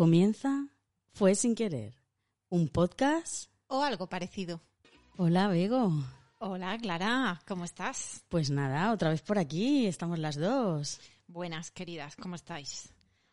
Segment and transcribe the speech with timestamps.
[0.00, 0.68] Comienza
[1.14, 1.94] Fue sin querer,
[2.50, 3.50] un podcast.
[3.66, 4.60] O algo parecido.
[5.16, 5.90] Hola, Bego.
[6.38, 8.22] Hola, Clara, ¿cómo estás?
[8.28, 11.00] Pues nada, otra vez por aquí, estamos las dos.
[11.26, 12.90] Buenas, queridas, ¿cómo estáis?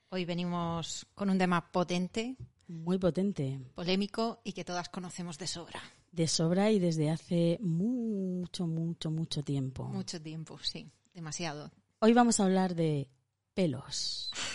[0.07, 2.38] Hoy venimos con un tema potente,
[2.70, 5.82] Muy potente, polémico y que todas conocemos de sobra.
[6.14, 9.84] de sobra y desde hace mucho, mucho, mucho tiempo.
[9.89, 11.71] Mucho tiempo, sí, demasiado.
[12.00, 13.09] Hoy vamos a hablar de
[13.54, 14.32] pelos,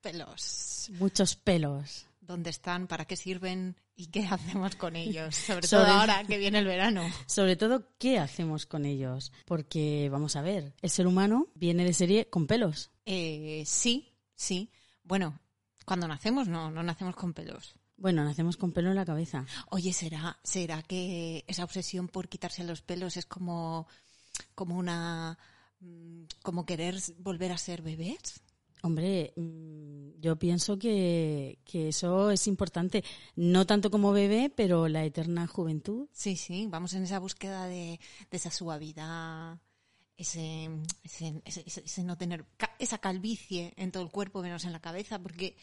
[0.00, 0.90] Pelos.
[0.98, 2.06] muchos pelos.
[2.20, 2.86] ¿Dónde están?
[2.86, 3.76] ¿Para qué sirven?
[3.96, 5.34] ¿Y qué hacemos con ellos?
[5.46, 7.02] Sobre, Sobre- todo ahora que viene el verano.
[7.26, 9.32] Sobre todo, ¿qué hacemos con ellos?
[9.46, 12.90] Porque, vamos a ver, el ser humano viene de serie con pelos.
[13.04, 14.70] Eh, sí, sí.
[15.02, 15.38] Bueno,
[15.84, 17.74] cuando nacemos no, no nacemos con pelos.
[17.96, 19.44] Bueno, nacemos con pelo en la cabeza.
[19.70, 23.86] Oye, ¿será, ¿será que esa obsesión por quitarse los pelos es como,
[24.54, 25.36] como una...
[25.80, 28.40] mm, como querer volver a ser bebés?
[28.82, 33.04] Hombre, mm, yo pienso que, que eso es importante.
[33.36, 36.08] No tanto como bebé, pero la eterna juventud.
[36.12, 39.58] Sí, sí, vamos en esa búsqueda de, de esa suavidad,
[40.16, 40.68] ese,
[41.02, 42.44] ese, ese- no tener
[42.78, 45.56] esa calvicie en todo el cuerpo menos en la cabeza, porque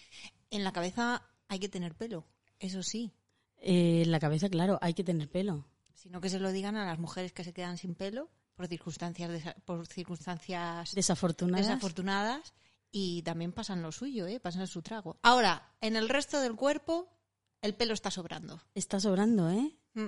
[0.50, 2.26] en la cabeza hay que tener pelo,
[2.60, 3.12] eso sí,
[3.60, 5.66] Eh, en la cabeza, claro, hay que tener pelo.
[5.96, 9.56] sino que se lo digan a las mujeres que se quedan sin pelo por circunstancias,
[9.66, 11.68] por circunstancias Desafortunadas.
[11.68, 12.54] desafortunadas
[13.00, 14.40] y también pasan lo suyo, ¿eh?
[14.40, 15.18] pasan su trago.
[15.22, 17.08] Ahora, en el resto del cuerpo,
[17.62, 18.62] el pelo está sobrando.
[18.74, 19.76] Está sobrando, ¿eh?
[19.94, 20.08] Mm.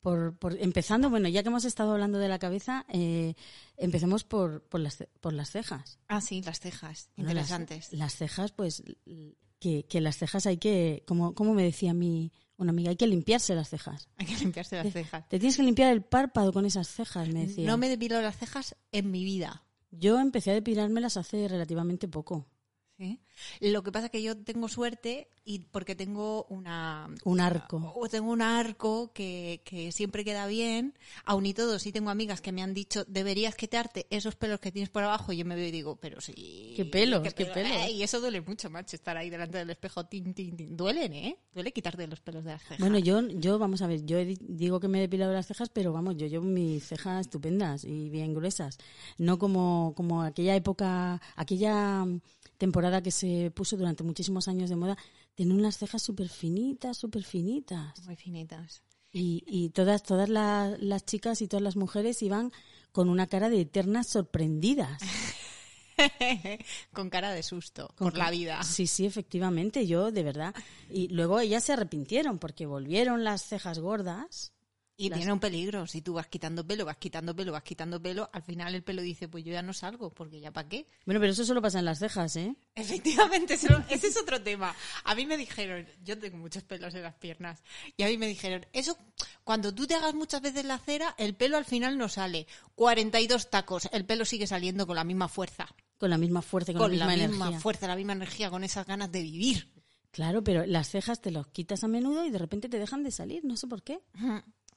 [0.00, 3.34] Por, por- empezando, bueno, ya que hemos estado hablando de la cabeza, eh,
[3.76, 5.98] empecemos por, por, las, por las cejas.
[6.06, 7.92] Ah, sí, las cejas, Bueno, interesantes.
[7.92, 8.82] Las, cejas, pues,
[9.58, 13.06] que, que las cejas hay que, como, como me decía mi, una amiga, hay que
[13.06, 14.08] limpiarse las cejas.
[14.16, 15.28] Hay que limpiarse las cejas.
[15.28, 17.66] Te tienes que limpiar el párpado con esas cejas, me decía.
[17.66, 19.64] No me depilo las cejas en mi vida.
[19.90, 22.46] Yo empecé a depilármelas hace relativamente poco.
[22.98, 23.20] ¿Sí?
[23.60, 27.92] Lo que pasa es que yo tengo suerte y porque tengo una Un arco.
[27.94, 30.94] o tengo un arco que, que siempre queda bien.
[31.24, 34.72] Aún y todo, sí tengo amigas que me han dicho, deberías quitarte esos pelos que
[34.72, 35.32] tienes por abajo.
[35.32, 36.74] Y yo me veo y digo, pero sí.
[36.76, 37.22] ¿Qué pelos?
[37.22, 37.70] ¿Qué pelo- pelos?
[37.86, 40.04] Eh, y eso duele mucho, macho, estar ahí delante del espejo.
[40.04, 40.76] Tin, tin, tin.
[40.76, 41.38] Duelen, ¿eh?
[41.54, 42.80] Duele quitarte los pelos de las cejas.
[42.80, 45.92] Bueno, yo, yo, vamos a ver, yo digo que me he depilado las cejas, pero
[45.92, 48.76] vamos, yo llevo mis cejas estupendas y bien gruesas.
[49.16, 52.20] No como, como aquella época, aquella mm,
[52.88, 54.96] temporada que se puso durante muchísimos años de moda,
[55.34, 57.92] tener unas cejas súper finitas, súper finitas.
[58.06, 58.82] Muy finitas.
[59.12, 62.50] Y, y todas, todas la- las chicas y todas las mujeres iban
[62.92, 65.02] con una cara de eternas sorprendidas.
[66.92, 68.62] Con cara de susto Con por la vida.
[68.62, 70.54] Sí, sí, efectivamente, yo de verdad.
[70.88, 74.52] Y luego ellas se arrepintieron porque volvieron las cejas gordas.
[75.00, 75.86] Y Las- tiene un peligro.
[75.86, 79.00] Si tú vas quitando pelo, vas quitando pelo, vas quitando pelo, al final el pelo
[79.00, 80.88] dice, pues yo ya no salgo, porque ya para qué.
[81.06, 82.56] Bueno, pero eso solo pasa en las cejas, ¿eh?
[82.74, 84.74] Efectivamente, ese es otro tema.
[85.04, 87.62] A mí me dijeron, yo tengo muchos pelos en las piernas,
[87.96, 88.98] y a mí me dijeron, eso,
[89.44, 92.48] cuando tú te hagas muchas veces la cera, el pelo al final no sale.
[92.74, 95.68] 42 tacos, el pelo sigue saliendo con la misma fuerza.
[95.96, 97.60] Con la misma fuerza, con, Con la misma energía.
[97.60, 99.70] fuerza, la misma energía, con esas ganas de vivir.
[100.10, 103.12] Claro, pero las cejas te las quitas a menudo y de repente te dejan de
[103.12, 104.00] salir, no sé por qué.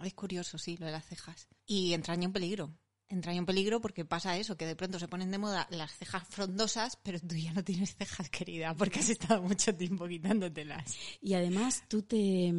[0.03, 1.47] Es curioso, sí, lo de las cejas.
[1.65, 2.73] Y entraña un peligro.
[3.07, 6.25] Entraña un peligro porque pasa eso, que de pronto se ponen de moda las cejas
[6.29, 10.95] frondosas, pero tú ya no tienes cejas, querida, porque has estado mucho tiempo quitándotelas.
[11.19, 12.53] Y además tú te,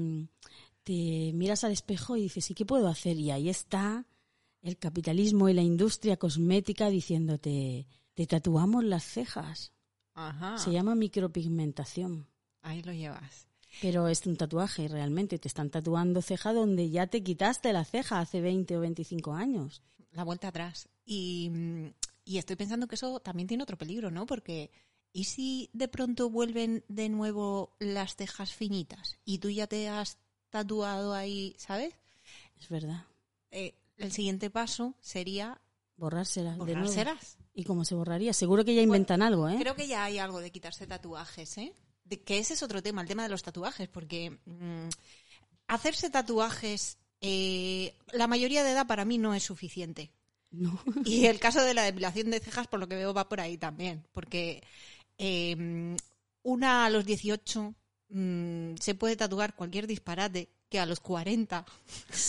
[0.83, 3.17] te miras al espejo y dices, ¿y qué puedo hacer?
[3.17, 4.07] Y ahí está
[4.61, 9.73] el capitalismo y la industria cosmética diciéndote, te tatuamos las cejas.
[10.15, 10.59] Ajá.
[10.59, 12.29] Se llama micropigmentación.
[12.61, 13.49] Ahí lo llevas.
[13.81, 18.21] Pero es un tatuaje realmente, te están tatuando ceja donde ya te quitaste la ceja
[18.21, 19.83] hace 20 o 25 años.
[20.13, 20.89] La vuelta atrás.
[21.05, 21.87] Y, mm,
[22.25, 24.27] y estoy pensando que eso también tiene otro peligro, ¿no?
[24.27, 24.71] Porque,
[25.13, 29.19] ¿y si de pronto vuelven de nuevo las cejas finitas?
[29.25, 30.19] Y tú ya te has
[30.51, 31.95] tatuado ahí, ¿sabes?
[32.61, 33.07] Es verdad.
[33.51, 35.61] Eh, el siguiente paso sería
[35.97, 36.53] Borrárselas.
[36.59, 36.81] de nuevo.
[36.81, 37.39] borrárselas.
[37.55, 38.33] ¿Y cómo se borraría?
[38.33, 39.57] Seguro que ya inventan algo, ¿eh?
[39.59, 41.75] Creo que ya hay algo de quitarse tatuajes, ¿eh?
[42.25, 44.89] Que ese es otro tema, el tema de los tatuajes, porque mm,
[45.69, 50.11] hacerse tatuajes, eh, la mayoría de edad para mí no es suficiente.
[50.51, 50.79] No.
[51.05, 53.57] Y el caso de la depilación de cejas, por lo que veo, va por ahí
[53.57, 54.63] también, porque
[55.19, 55.97] eh,
[56.43, 57.75] una a los 18
[58.11, 61.65] mm, se puede tatuar cualquier disparate que a los 40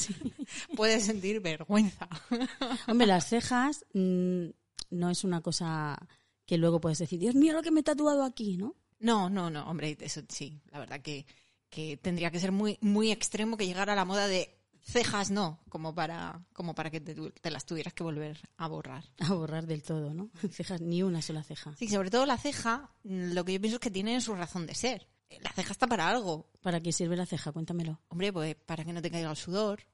[0.75, 2.07] puede sentir vergüenza.
[2.87, 4.47] Hombre, las cejas mm,
[4.91, 5.97] no es una cosa
[6.45, 8.75] que luego puedes decir, Dios mío, lo que me he tatuado aquí, ¿no?
[9.03, 11.25] No, no, no, hombre, eso sí, la verdad que,
[11.69, 15.95] que tendría que ser muy, muy extremo que llegara la moda de Cejas no, como
[15.95, 19.05] para, como para que te, te las tuvieras que volver a borrar.
[19.19, 20.29] A borrar del todo, ¿no?
[20.51, 21.73] Cejas, ni una sola ceja.
[21.77, 24.75] Sí, sobre todo la ceja, lo que yo pienso es que tiene su razón de
[24.75, 25.07] ser.
[25.41, 26.49] La ceja está para algo.
[26.61, 27.53] ¿Para qué sirve la ceja?
[27.53, 28.01] Cuéntamelo.
[28.09, 29.85] Hombre, pues para que no te caiga el sudor,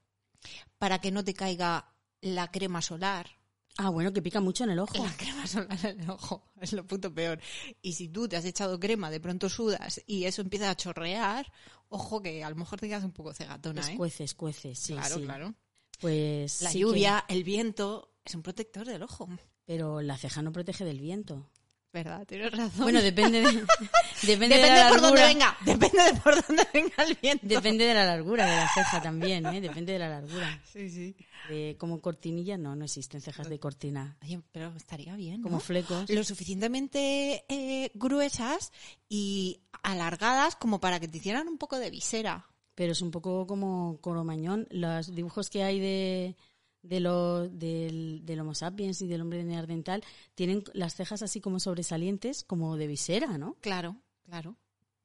[0.80, 3.39] para que no te caiga la crema solar.
[3.82, 5.02] Ah, bueno, que pica mucho en el ojo.
[5.02, 7.40] La crema solar en el ojo es lo puto peor.
[7.82, 11.50] Y si tú te has echado crema, de pronto sudas y eso empieza a chorrear,
[11.88, 13.92] ojo que a lo mejor te quedas un poco cegatona, ¿eh?
[13.92, 15.22] Escuece, escuece, sí, claro, sí.
[15.24, 15.56] claro.
[16.02, 19.30] Pues La sí lluvia, el viento, es un protector del ojo.
[19.66, 21.50] pero la ceja no protege del viento.
[21.92, 22.26] ¿Verdad?
[22.28, 22.84] Tienes razón.
[22.84, 23.48] Bueno, depende de,
[24.28, 25.58] depende, de la por dónde venga.
[25.66, 27.48] Depende de por dónde venga el viento.
[27.48, 29.60] Depende de la largura de la ceja también, ¿eh?
[29.60, 30.62] Depende de la largura.
[30.72, 31.16] Sí, sí.
[31.50, 34.18] De, como cortinilla, no, no existen cejas de cortina.
[34.22, 35.60] Oye, pero estaría bien, Como ¿no?
[35.60, 36.08] flecos.
[36.12, 38.72] Lo suficientemente eh, gruesas
[39.08, 42.46] y alargadas como para que te hicieran un poco de visera.
[42.76, 44.68] Pero es un poco como Coromañón.
[44.70, 46.36] Los dibujos que hay de,
[46.82, 50.04] de lo, del, del Homo sapiens y del hombre neandertal
[50.36, 53.56] tienen las cejas así como sobresalientes, como de visera, ¿no?
[53.62, 54.56] Claro, claro.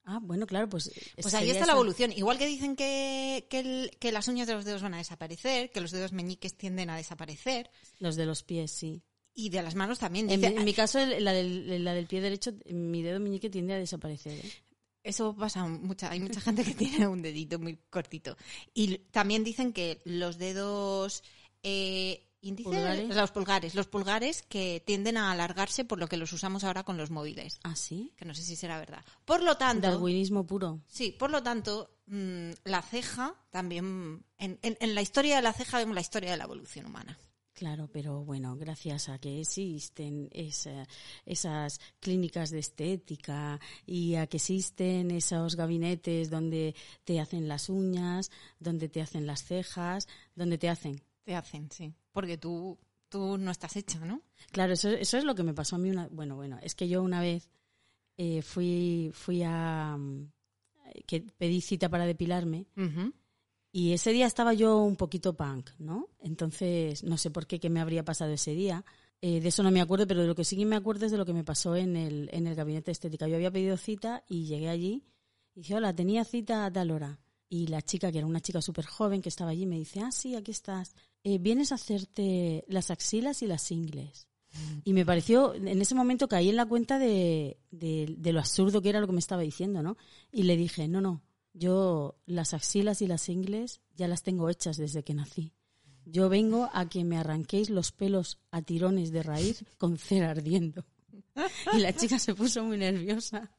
[0.07, 0.93] Ah, bueno, claro, pues...
[1.21, 2.13] Pues ahí está la evolución.
[2.13, 5.71] Igual que dicen que, que, el- que las uñas de los dedos van a desaparecer,
[5.71, 9.03] que los dedos meñiques tienden a desaparecer, Los de los pies, sí.
[9.35, 10.29] y de las manos también.
[10.31, 13.73] En, mi- en mi caso, la del, la del pie derecho, mi dedo meñique tiende
[13.73, 14.45] a desaparecer.
[14.45, 14.53] ¿eh?
[15.03, 18.37] Eso pasa mucha, hay mucha gente que tiene un dedito muy cortito.
[18.75, 21.23] Y también dicen que los dedos
[21.65, 23.17] eh, índice, ¿Pulgares?
[23.17, 26.97] los pulgares, los pulgares que tienden a alargarse por lo que los usamos ahora con
[26.97, 27.59] los móviles.
[27.65, 28.13] ¿Ah, sí?
[28.17, 29.05] Que no sé si será verdad.
[29.25, 30.81] Por lo tanto, Darwinismo puro.
[30.87, 35.53] sí, por lo tanto, mm, la ceja también, en, en- en la historia de la
[35.55, 37.19] ceja vemos la historia de la evolución humana.
[37.55, 40.89] Claro, pero bueno, gracias a que existen esa-
[41.25, 46.75] esas clínicas de estética y a que existen esos gabinetes donde
[47.05, 51.01] te hacen las uñas, donde te hacen las cejas, donde te hacen.
[51.25, 51.95] Te hacen, sí.
[52.13, 52.79] Porque tú,
[53.09, 54.23] tú no estás hecha, ¿no?
[54.53, 56.09] Claro, eso, eso es lo que me pasó a mí una.
[56.09, 57.51] Bueno, bueno, es que yo una vez
[58.17, 59.97] eh, fui, fui a.
[59.99, 60.31] mm,
[61.07, 62.67] que pedí cita para depilarme
[63.73, 66.09] y ese día estaba yo un poquito punk, ¿no?
[66.21, 68.85] Entonces, no sé por qué, qué me habría pasado ese día.
[69.21, 71.13] Eh, de eso no me acuerdo, pero de lo que sí que me acuerdo es
[71.13, 73.27] de lo que me pasó en el, en el gabinete de estética.
[73.27, 75.03] Yo había pedido cita y llegué allí
[75.57, 77.19] y dije, hola, tenía cita a tal hora.
[77.49, 80.13] Y la chica, que era una chica súper joven que estaba allí, me dice, ah,
[80.13, 80.95] sí, aquí estás.
[81.25, 84.29] Eh, vienes a hacerte las axilas y las ingles.
[84.85, 88.81] Y me pareció, en ese momento caí en la cuenta de, de, de lo absurdo
[88.81, 89.97] que era lo que me estaba diciendo, ¿no?
[90.31, 91.25] Y le dije, no, no,
[91.55, 95.55] yo las axilas y las ingles ya las tengo hechas desde que nací.
[96.05, 100.85] Yo vengo a que me arranquéis los pelos a tirones de raíz con cera ardiendo.
[101.73, 103.51] Y la chica se puso muy nerviosa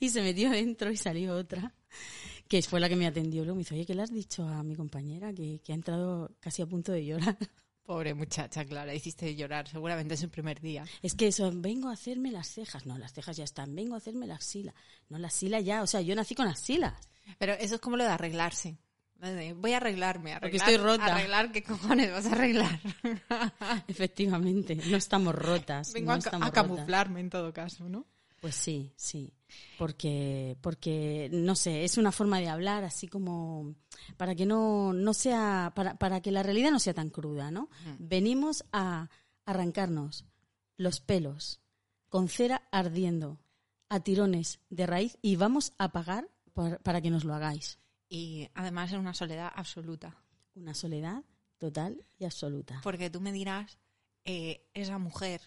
[0.00, 1.74] y se metió dentro y salió otra,
[2.48, 3.42] que fue la que me atendió.
[3.44, 5.32] Luego me dice, oye, ¿qué le has dicho a mi compañera?
[5.32, 7.36] Que, que ha entrado casi a punto de llorar.
[7.82, 10.84] Pobre muchacha, Clara, hiciste llorar, seguramente es el primer día.
[11.02, 12.84] Es que eso, vengo a hacerme las cejas.
[12.84, 13.76] No, las cejas ya están.
[13.76, 14.74] Vengo a hacerme la axila.
[15.08, 15.82] No, la axila ya.
[15.82, 17.08] O sea, yo nací con axilas.
[17.38, 18.76] Pero eso es como lo de arreglarse.
[19.56, 21.06] Voy a arreglarme, arreglar, Porque estoy rota.
[21.14, 22.80] Arreglar, ¿qué cojones vas a arreglar?
[23.88, 25.92] Efectivamente, no estamos rotas.
[25.92, 26.62] Vengo no a, ca- estamos a rotas.
[26.64, 28.06] camuflarme en todo caso, ¿no?
[28.40, 29.32] Pues sí, sí.
[29.78, 33.74] Porque, porque, no sé, es una forma de hablar así como
[34.16, 37.68] para que no, no sea, para, para que la realidad no sea tan cruda, ¿no?
[37.98, 39.08] Venimos a
[39.44, 40.24] arrancarnos
[40.76, 41.60] los pelos
[42.08, 43.38] con cera ardiendo
[43.88, 47.78] a tirones de raíz y vamos a pagar por- para que nos lo hagáis.
[48.08, 50.16] Y además es una soledad absoluta.
[50.54, 51.22] Una soledad
[51.58, 52.80] total y absoluta.
[52.82, 53.78] Porque tú me dirás,
[54.24, 55.40] eh, esa mujer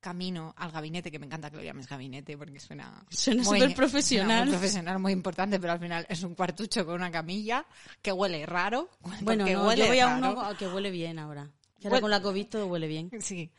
[0.00, 3.04] camino al gabinete, que me encanta que lo llames gabinete porque suena...
[3.10, 4.28] Suena súper profesional.
[4.28, 7.66] suena muy profesional, muy importante, pero al final es un cuartucho con una camilla
[8.02, 8.88] que huele raro.
[9.00, 11.50] Bueno, porque no, huele yo voy a uno que huele bien ahora.
[11.80, 13.10] Que ahora con la COVID todo huele bien.
[13.20, 13.50] Sí.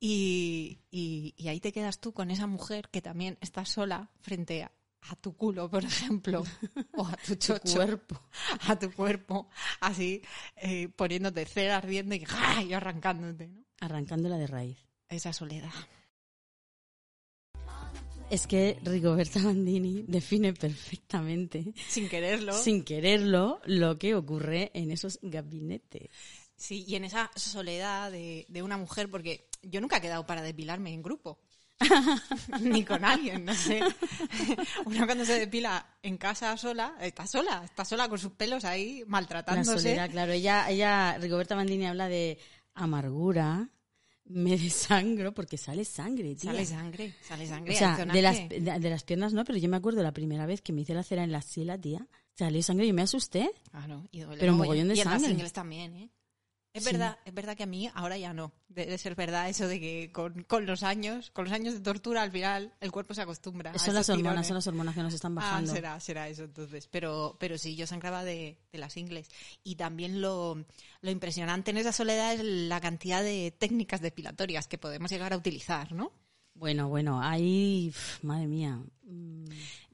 [0.00, 4.62] Y, y- y ahí te quedas tú con esa mujer que también está sola frente
[4.62, 4.72] a,
[5.02, 6.44] a tu culo, por ejemplo,
[6.94, 7.36] o a tu
[7.74, 8.20] cuerpo.
[8.68, 9.48] a tu cuerpo,
[9.80, 10.20] así
[10.56, 12.62] eh, poniéndote cera ardiendo y, ¡ah!
[12.62, 13.64] y arrancándote, ¿no?
[13.80, 14.78] Arrancándola de raíz.
[15.08, 15.70] Esa soledad.
[18.30, 22.52] Es que Rigoberta Bandini define perfectamente, Sin quererlo.
[22.54, 26.08] sin quererlo, lo que ocurre en esos gabinetes.
[26.56, 30.40] Sí, y en esa soledad de, de una mujer, porque yo nunca he quedado para
[30.42, 31.38] depilarme en grupo.
[32.60, 33.80] Ni con alguien, no sé.
[34.86, 39.00] Una cuando se depila en casa sola, está sola, está sola con sus pelos ahí
[39.00, 39.78] La maltratándose.
[39.80, 40.32] soledad, claro.
[40.32, 42.38] Ella, ella, Rigoberta Bandini habla de
[42.74, 43.68] amargura,
[44.26, 46.50] me desangro porque sale sangre, tía.
[46.50, 47.74] Sale sangre, sale sangre.
[47.74, 50.46] O sea, de las, de, de las piernas no, pero yo me acuerdo la primera
[50.46, 52.06] vez que me hice la cera en la axila, tía.
[52.36, 53.50] Salió sangre y me asusté.
[53.70, 55.32] Claro, y duele Pero mogollón de y en las sangre.
[55.32, 56.10] ingles también, ¿eh?
[56.74, 56.90] Es Sí.
[56.90, 58.52] verdad, es verdad que a mí ahora ya no.
[58.68, 62.22] Debe ser verdad eso de que con, con los años, con los años de tortura,
[62.22, 63.70] al final el cuerpo se acostumbra.
[63.70, 64.46] a Son las hormonas, tirones.
[64.48, 65.72] son las hormonas que nos están Ah, bajando.
[65.72, 66.88] será, será eso entonces.
[66.88, 69.28] Pero, pero sí, yo sangraba de, de las ingles.
[69.62, 70.64] Y también lo,
[71.00, 75.36] lo impresionante en esa soledad es la cantidad de técnicas depilatorias que podemos llegar a
[75.36, 76.10] utilizar, ¿no?
[76.56, 78.80] Bueno, bueno, ahí, pf, madre mía.
[79.04, 79.44] Mm,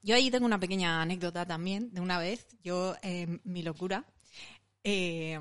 [0.02, 2.46] Yo ahí tengo una pequeña anécdota también de una vez.
[2.64, 4.06] Yo, eh, mi locura,
[4.82, 5.38] eh,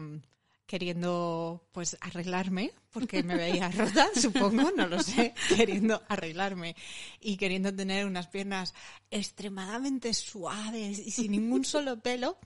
[0.69, 6.75] queriendo pues arreglarme, porque me veía rota, supongo, no lo sé, queriendo arreglarme
[7.19, 8.75] y queriendo tener unas piernas
[9.09, 12.37] extremadamente suaves y sin ningún solo pelo,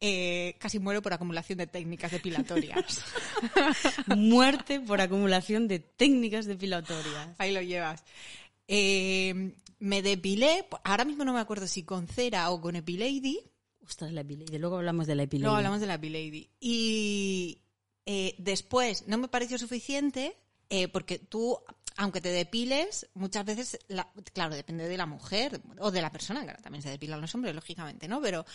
[0.00, 3.04] eh, casi muero por acumulación de técnicas depilatorias.
[4.16, 7.36] Muerte por acumulación de técnicas depilatorias.
[7.38, 8.02] Ahí lo llevas.
[8.66, 13.38] Eh, me depilé, ahora mismo no me acuerdo si con cera o con Epilady,
[13.90, 14.56] Ostras, la epilady.
[14.58, 15.42] Luego hablamos de la epilady.
[15.42, 16.48] Luego hablamos de la P-Lady.
[16.60, 17.60] Y
[18.06, 20.36] eh, después no me pareció suficiente
[20.68, 21.58] eh, porque tú,
[22.02, 26.40] aunque te depiles, muchas veces, la- claro, depende de la mujer o de la persona,
[26.40, 28.22] ahora también se depilan los hombres, lógicamente, ¿no?
[28.22, 28.46] Pero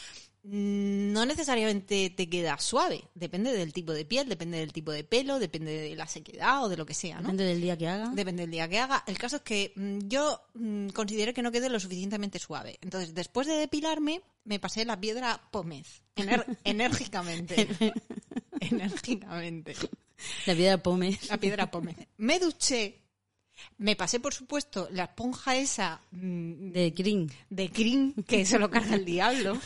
[0.43, 3.03] mm, no necesariamente te queda suave.
[3.13, 6.69] Depende del tipo de piel, depende del tipo de pelo, depende de la sequedad o
[6.69, 7.21] de lo que sea, ¿no?
[7.31, 8.09] Depende del día que haga.
[8.15, 9.03] Depende del día que haga.
[9.05, 12.79] El caso es que mm, yo mm, consideré que no quedé lo suficientemente suave.
[12.81, 16.01] Entonces, después de depilarme, me pasé la piedra pómez.
[16.15, 17.67] Ener- enérgicamente.
[18.59, 19.75] enérgicamente.
[20.45, 21.19] La piedra pome.
[21.29, 21.95] La piedra pómez.
[22.17, 23.01] Me duché.
[23.77, 27.31] Me pasé, por supuesto, la esponja esa mm, De Green.
[27.49, 29.59] de cream que se lo carga el diablo.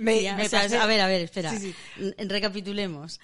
[0.00, 1.50] me, Tía, me o sea, pasé- a ver, a ver, espera.
[1.50, 1.74] Sí, sí.
[1.98, 3.20] N- Recapitulemos.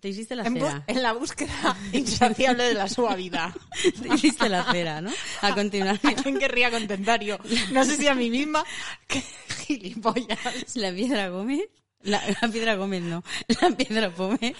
[0.00, 0.84] Te hiciste la cera.
[0.86, 3.54] en la búsqueda insaciable de la suavidad.
[4.00, 5.10] Te hiciste la cera, ¿no?
[5.42, 6.12] A continuación.
[6.18, 7.38] ¿A quién querría contentar yo?
[7.72, 8.64] No sé si a mí misma.
[9.06, 9.22] ¡Qué
[9.66, 10.76] gilipollas!
[10.76, 11.62] La piedra Gómez.
[12.02, 13.22] La, la piedra Gómez no.
[13.60, 14.56] La piedra Pómez.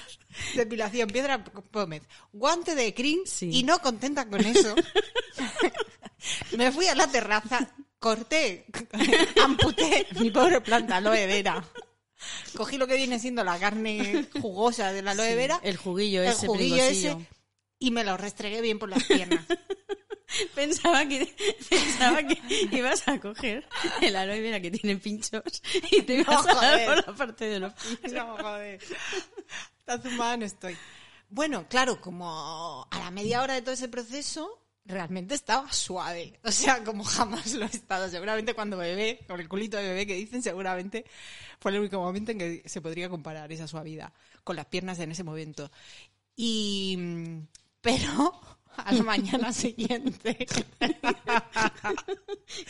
[0.55, 2.95] Depilación, piedra pómez, guante de
[3.27, 3.51] Sí.
[3.53, 4.75] y no contenta con eso.
[6.57, 7.69] Me fui a la terraza,
[7.99, 8.65] corté,
[9.43, 11.65] amputé mi pobre planta aloe vera.
[12.57, 16.29] Cogí lo que viene siendo la carne jugosa de la aloe vera, El juguillo el
[16.31, 17.17] ese, juguillo ese,
[17.79, 19.45] y me lo restregué bien por las piernas.
[20.55, 21.35] Pensaba que,
[21.71, 22.39] pensaba que
[22.73, 23.67] ibas a coger
[24.01, 25.43] el aloe vera que tiene pinchos
[25.91, 26.87] y te ibas a dar joder.
[26.87, 28.13] por la parte de los pinchos.
[28.13, 28.81] No, joder.
[29.85, 30.77] Tan zumbada no estoy.
[31.29, 36.39] Bueno, claro, como a la media hora de todo ese proceso, realmente estaba suave.
[36.45, 38.09] O sea, como jamás lo he estado.
[38.09, 41.05] Seguramente cuando bebé, con el culito de bebé que dicen, seguramente
[41.61, 44.13] fue el único momento en que se podría comparar esa suavidad
[44.45, 45.71] con las piernas en ese momento.
[46.37, 46.97] Y.
[46.99, 47.47] mm,
[47.81, 48.41] Pero.
[48.77, 50.35] A la mañana siguiente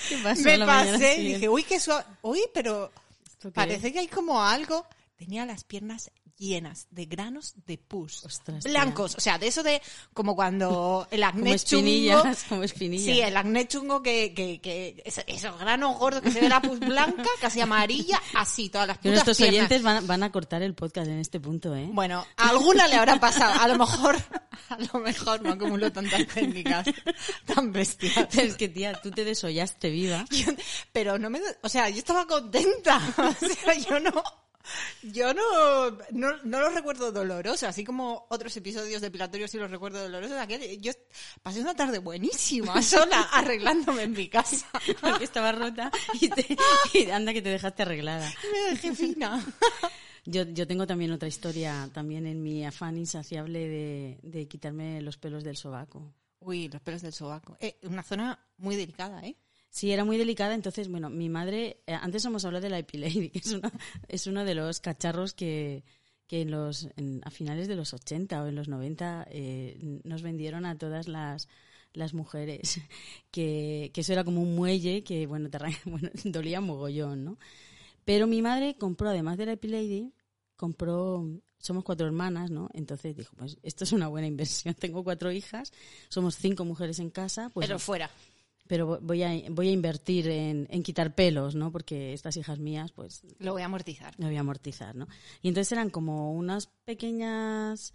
[0.08, 2.04] ¿Qué pasó me la pasé y dije, uy, qué suave.
[2.22, 2.92] Uy, pero
[3.24, 4.86] ¿Esto qué Parece que hay como algo.
[5.16, 6.10] Tenía las piernas
[6.42, 8.24] llenas de granos de pus.
[8.24, 8.72] Ostras, tía.
[8.72, 9.14] blancos.
[9.16, 9.80] O sea, de eso de
[10.12, 12.22] como cuando el acné Como chungo.
[12.48, 13.04] como espinillas.
[13.16, 16.60] Sí, el acné chungo que, que, que es- esos granos gordos que se ve la
[16.60, 19.56] pus blanca, casi amarilla, así, todas las putas nuestros piernas.
[19.58, 21.88] oyentes van, van a cortar el podcast en este punto, ¿eh?
[21.92, 23.60] Bueno, a alguna le habrá pasado.
[23.60, 24.16] A lo mejor,
[24.68, 26.86] a lo mejor no acumulo tantas técnicas
[27.46, 28.36] tan bestias.
[28.36, 30.24] Es que, tía, tú te desollaste viva.
[30.30, 30.52] Yo-
[30.92, 33.00] pero no me, o sea, yo estaba contenta.
[33.22, 34.22] O sea, yo no,
[35.02, 40.00] yo no, no, no los recuerdo dolorosos, así como otros episodios depilatorios sí los recuerdo
[40.02, 40.38] dolorosos.
[40.38, 40.92] Aquel, yo
[41.42, 44.66] pasé una tarde buenísima, sola, arreglándome en mi casa.
[45.00, 45.90] Porque estaba rota
[46.20, 46.56] y, te-
[46.94, 48.32] y anda que te dejaste arreglada.
[48.52, 49.44] Me dejé fina.
[50.24, 55.16] Yo, yo tengo también otra historia, también en mi afán insaciable de, de quitarme los
[55.16, 56.14] pelos del sobaco.
[56.38, 57.56] Uy, los pelos del sobaco.
[57.60, 59.36] Eh, una zona muy delicada, ¿eh?
[59.74, 63.30] Sí, era muy delicada, entonces, bueno, mi madre, eh, antes hemos hablado de la epilady,
[63.30, 63.72] que es, una,
[64.06, 65.82] es uno de los cacharros que,
[66.26, 70.20] que en los, en- a finales de los 80 o en los 90 eh, nos
[70.20, 71.48] vendieron a todas las,
[71.94, 72.80] las mujeres,
[73.30, 77.38] que, que eso era como un muelle que, bueno, te bueno, dolía mogollón, ¿no?
[78.04, 80.12] Pero mi madre compró, además de la epilady,
[80.56, 81.26] compró,
[81.58, 82.68] somos cuatro hermanas, ¿no?
[82.74, 85.72] Entonces dijo, pues esto es una buena inversión, tengo cuatro hijas,
[86.10, 88.10] somos cinco mujeres en casa, pues pero fuera.
[88.72, 91.70] Pero voy a, voy a invertir en, en quitar pelos, ¿no?
[91.70, 94.18] Porque estas hijas mías, pues, Lo voy a amortizar.
[94.18, 95.08] me voy a amortizar, ¿no?
[95.42, 97.92] Y entonces eran como unas pequeñas,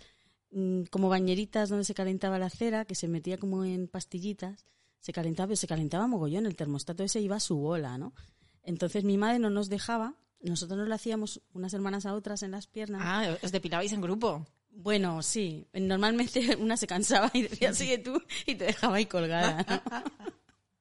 [0.52, 4.68] mm, como bañeritas donde se calentaba la cera, que se metía como en pastillitas,
[5.00, 8.14] se calentaba, pero se calentaba mogollón, el termostato ese iba a su bola, ¿no?
[8.62, 12.52] Entonces mi madre no nos dejaba, nosotros nos lo hacíamos unas hermanas a otras en
[12.52, 13.02] las piernas.
[13.04, 14.46] Ah, os depilabais en grupo.
[14.70, 15.66] Bueno, sí.
[15.74, 20.04] Normalmente una se cansaba y decía, sigue tú, y te dejaba ahí colgada, ¿no?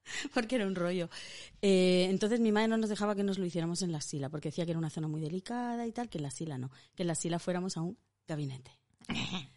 [0.33, 1.09] porque era un rollo.
[1.61, 4.49] Eh, entonces mi madre no nos dejaba que nos lo hiciéramos en la sila, porque
[4.49, 7.03] decía que era una zona muy delicada y tal, que en la sila no, que
[7.03, 7.97] en la sila fuéramos a un
[8.27, 8.71] gabinete.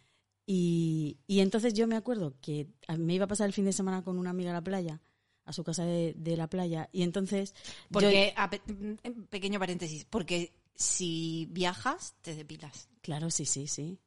[0.45, 2.67] Y, y entonces yo me acuerdo que
[2.97, 4.99] me iba a pasar el fin de semana con una amiga a la playa,
[5.45, 7.53] a su casa de, de la playa, y entonces...
[7.53, 12.89] yo- Porque, a pe- mm, pequeño paréntesis, porque si viajas, te depilas.
[13.01, 13.97] claro, sí, sí, sí.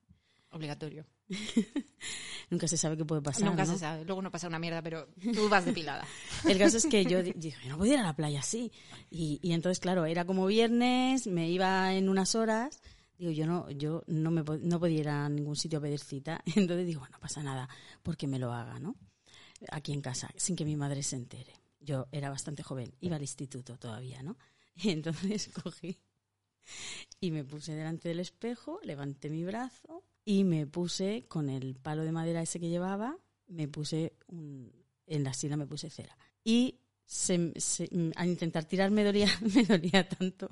[0.51, 1.07] Obligatorio.
[2.51, 3.45] Nunca se sabe qué puede pasar.
[3.49, 3.73] Nunca ¿no?
[3.73, 4.05] se sabe.
[4.05, 6.07] Luego no pasa una mierda, pero tú vas depilada.
[6.49, 8.71] El caso es que yo di- dije, no puedo ir a la playa así.
[9.11, 12.81] Y, y entonces, claro, era como viernes, me iba en unas horas.
[13.19, 16.43] Digo, yo no, yo no, me, no podía ir a ningún sitio a pedir cita.
[16.57, 17.69] Entonces digo, no pasa nada,
[18.03, 18.97] porque me lo haga, ¿no?
[19.71, 21.55] Aquí en casa, sin que mi madre se entere.
[21.81, 24.37] Yo era bastante joven, iba al instituto todavía, ¿no?
[24.77, 25.99] Y entonces cogí
[27.21, 32.03] y me puse delante del espejo, levanté mi brazo y me puse con el palo
[32.05, 34.73] de madera ese que llevaba, me puse un,
[35.07, 36.17] en la sila me puse cera.
[36.43, 40.49] Y se- se- al intentar tirar me dolía, me dolía tanto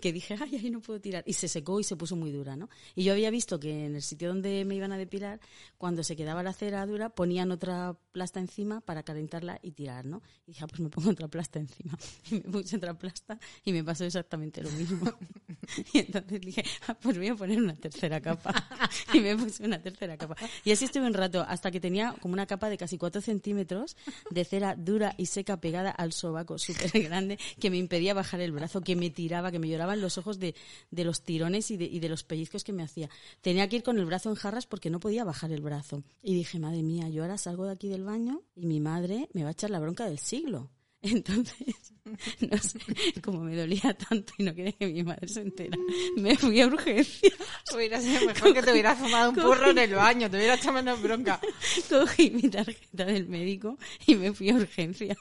[0.00, 1.24] que dije, ay, ay, no puedo tirar.
[1.26, 2.68] Y se secó y se puso muy dura, ¿no?
[2.94, 5.40] Y yo había visto que en el sitio donde me iban a depilar,
[5.78, 10.22] cuando se quedaba la cera dura, ponían otra plasta encima para calentarla y tirar, ¿no?
[10.46, 11.98] Y dije, ah, pues me pongo otra plasta encima.
[12.30, 15.12] Y me puse otra plasta y me pasó exactamente lo mismo.
[15.92, 18.52] Y entonces dije, ah, pues voy a poner una tercera capa.
[19.14, 20.36] Y me puse una tercera capa.
[20.64, 23.96] Y así estuve un rato, hasta que tenía como una capa de casi 4 centímetros
[24.30, 28.52] de cera dura y seca pegada al sobaco, súper grande, que me impedía bajar el
[28.52, 30.56] brazo, que me tiraba, que me lloraban los ojos de,
[30.90, 33.08] de los tirones y de, y de los pellizcos que me hacía.
[33.40, 36.02] Tenía que ir con el brazo en jarras porque no podía bajar el brazo.
[36.22, 39.42] Y dije, madre mía, yo ahora salgo de aquí del baño y mi madre me
[39.42, 40.70] va a echar la bronca del siglo.
[41.02, 41.94] Entonces,
[42.40, 42.80] no sé,
[43.22, 45.78] como me dolía tanto y no quería que mi madre se entera,
[46.16, 47.32] me fui a urgencias.
[47.74, 50.72] Hubiera sido mejor que te hubieras fumado un porro en el baño, te hubiera echado
[50.72, 51.40] menos bronca.
[51.88, 55.18] Cogí mi tarjeta del médico y me fui a urgencias.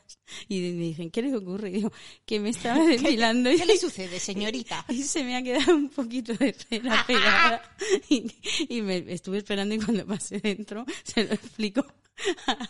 [0.47, 1.69] Y me dicen, ¿qué le ocurre?
[1.69, 1.91] Y digo,
[2.25, 4.85] que me estaba depilando y, ¿Qué le sucede, señorita?
[4.89, 7.61] y se me ha quedado un poquito de cera pegada.
[8.09, 8.31] Y,
[8.69, 11.85] y me estuve esperando y cuando pasé dentro se lo explico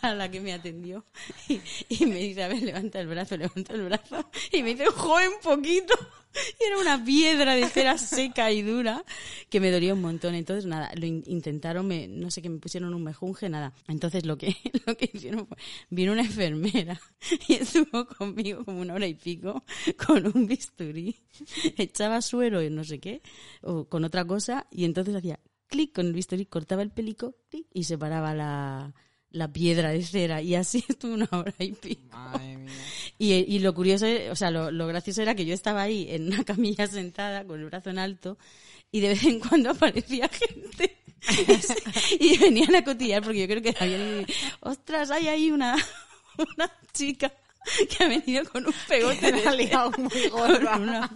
[0.02, 1.04] a la que me atendió.
[1.48, 4.01] Y, y me dice, a ver, levanta el brazo, levanta el brazo.
[4.52, 5.94] Y me dice, joder, un poquito.
[6.58, 9.04] Y era una piedra de cera seca y dura
[9.50, 10.34] que me dolía un montón.
[10.34, 13.74] Entonces, nada, lo in- intentaron, me, no sé, que me pusieron un mejunje, nada.
[13.86, 15.58] Entonces, lo que, lo que hicieron fue,
[15.90, 16.98] vino una enfermera
[17.48, 19.62] y estuvo conmigo como una hora y pico
[20.06, 21.16] con un bisturí.
[21.76, 23.20] Echaba suero y no sé qué,
[23.60, 25.38] o con otra cosa, y entonces hacía
[25.68, 28.94] clic con el bisturí, cortaba el pelico, clic, y separaba la,
[29.32, 30.40] la piedra de cera.
[30.42, 32.02] Y así estuve una hora y pico.
[32.16, 32.72] Madre mía.
[33.18, 36.28] Y, y lo curioso, o sea, lo, lo gracioso era que yo estaba ahí en
[36.28, 38.38] una camilla sentada con el brazo en alto
[38.90, 40.98] y de vez en cuando aparecía gente
[42.20, 44.26] y venían a cotillar porque yo creo que habían
[44.60, 45.76] ostras, hay ahí una,
[46.56, 47.32] una chica
[47.96, 50.76] que ha venido con un pegote de ha liado muy con gorda.
[50.78, 51.10] una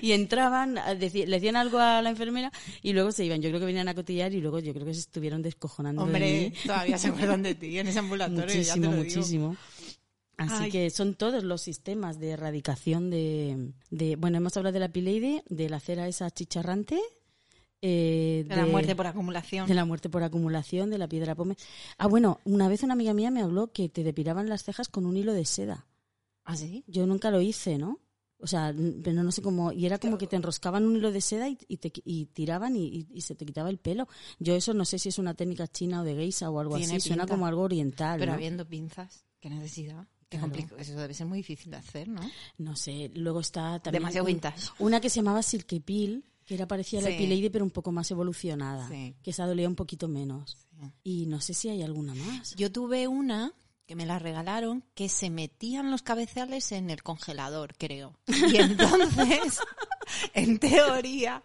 [0.00, 3.40] y entraban, le decían algo a la enfermera y luego se iban.
[3.42, 6.06] Yo creo que venían a cotillar y luego yo creo que se estuvieron descojonando de
[6.06, 6.56] Hombre, mí.
[6.66, 8.46] todavía se acuerdan de ti en ese ambulatorio.
[8.62, 9.02] ya te Muchísimo, digo.
[9.04, 9.56] muchísimo.
[10.38, 10.70] Así Ay.
[10.70, 15.42] que son todos los sistemas de erradicación de, de- bueno, hemos hablado de la pileide,
[15.48, 16.98] de la cera esa chicharrante,
[17.82, 19.66] eh, De la muerte por acumulación.
[19.68, 21.58] de la muerte por acumulación, de la piedra pómez.
[21.98, 25.04] Ah, bueno, una vez una amiga mía me habló que te depilaban las cejas con
[25.04, 25.86] un hilo de seda.
[26.44, 26.84] ¿Ah, sí?
[26.86, 27.98] Yo nunca lo hice, ¿no?
[28.38, 31.20] O sea, pero no sé cómo, y era como que te enroscaban un hilo de
[31.20, 34.08] seda y, y te, y tiraban y, y- se te quitaba el pelo.
[34.40, 36.98] Yo eso no sé si es una técnica china o de geisha o algo así,
[37.00, 38.36] suena como algo oriental, Pero ¿no?
[38.36, 40.08] habiendo pinzas, qué necesidad.
[40.28, 40.46] Qué Claro.
[40.50, 40.80] complicado.
[40.80, 42.20] Eso debe ser muy difícil de hacer, ¿no?
[42.58, 44.70] No sé, luego está también Demasiado un- vintage.
[44.80, 47.14] una que se llamaba Silky Pill, que era parecida a la Sí.
[47.16, 49.14] Epileide pero un poco más evolucionada, Sí.
[49.22, 50.56] que esa dolía un poquito menos.
[50.80, 50.86] Sí.
[51.04, 52.54] Y no sé si hay alguna más.
[52.56, 53.52] Yo tuve una
[53.86, 58.14] que me la regalaron que se metían los cabezales en el congelador, creo.
[58.26, 59.58] Y entonces,
[60.34, 61.42] en teoría,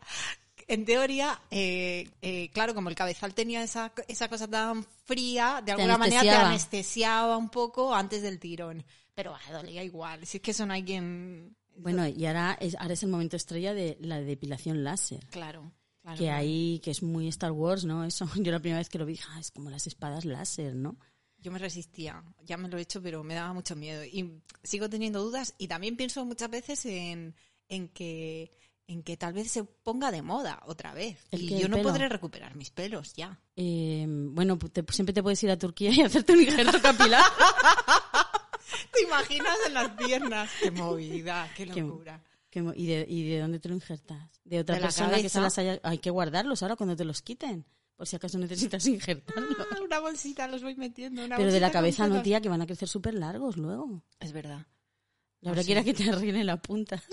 [0.67, 5.71] en teoría, eh, eh, claro, como el cabezal tenía esa, esa cosa tan fría, de
[5.73, 6.49] alguna manera te anestesiaba.
[6.49, 8.83] anestesiaba un poco antes del tirón.
[9.15, 10.25] Pero ah, dolía igual.
[10.27, 11.55] Si es que eso no hay quien...
[11.77, 15.25] Bueno, y ahora es, ahora es el momento estrella de la depilación láser.
[15.27, 15.71] Claro.
[16.01, 16.39] claro, que claro.
[16.39, 18.03] hay, que es muy Star Wars, ¿no?
[18.03, 20.97] Eso, yo la primera vez que lo vi, "Ah, es como las espadas láser, ¿no?
[21.39, 24.03] Yo me resistía, ya me lo he hecho, pero me daba mucho miedo.
[24.03, 27.35] Y sigo teniendo dudas y también pienso muchas veces en,
[27.69, 28.51] en que
[28.89, 31.17] en que tal vez se ponga de moda otra vez.
[31.29, 31.89] ¿El y yo no pelo?
[31.89, 33.37] podré recuperar mis pelos ya.
[33.57, 37.21] Eh, bueno, te- siempre te puedes ir a Turquía y hacerte un injerto capilar.
[38.93, 40.49] ¿Te imaginas en las piernas?
[40.61, 41.49] ¡Qué movida!
[41.55, 42.21] ¡Qué locura!
[42.75, 44.41] ¿Y de, ¿Y de dónde te lo injertas?
[44.43, 45.79] De otra De persona que se las haya...
[45.83, 47.65] Hay que guardarlos ahora cuando te los quiten.
[47.95, 49.55] por si acaso necesitas injertarlo.
[49.71, 51.23] Ah, una bolsita los voy metiendo.
[51.23, 54.01] una Pero de la cabeza no, tía, que van a crecer súper largos luego.
[54.19, 54.65] Es verdad.
[55.41, 55.83] La verdad sí.
[55.83, 57.01] que te arreglen la punta.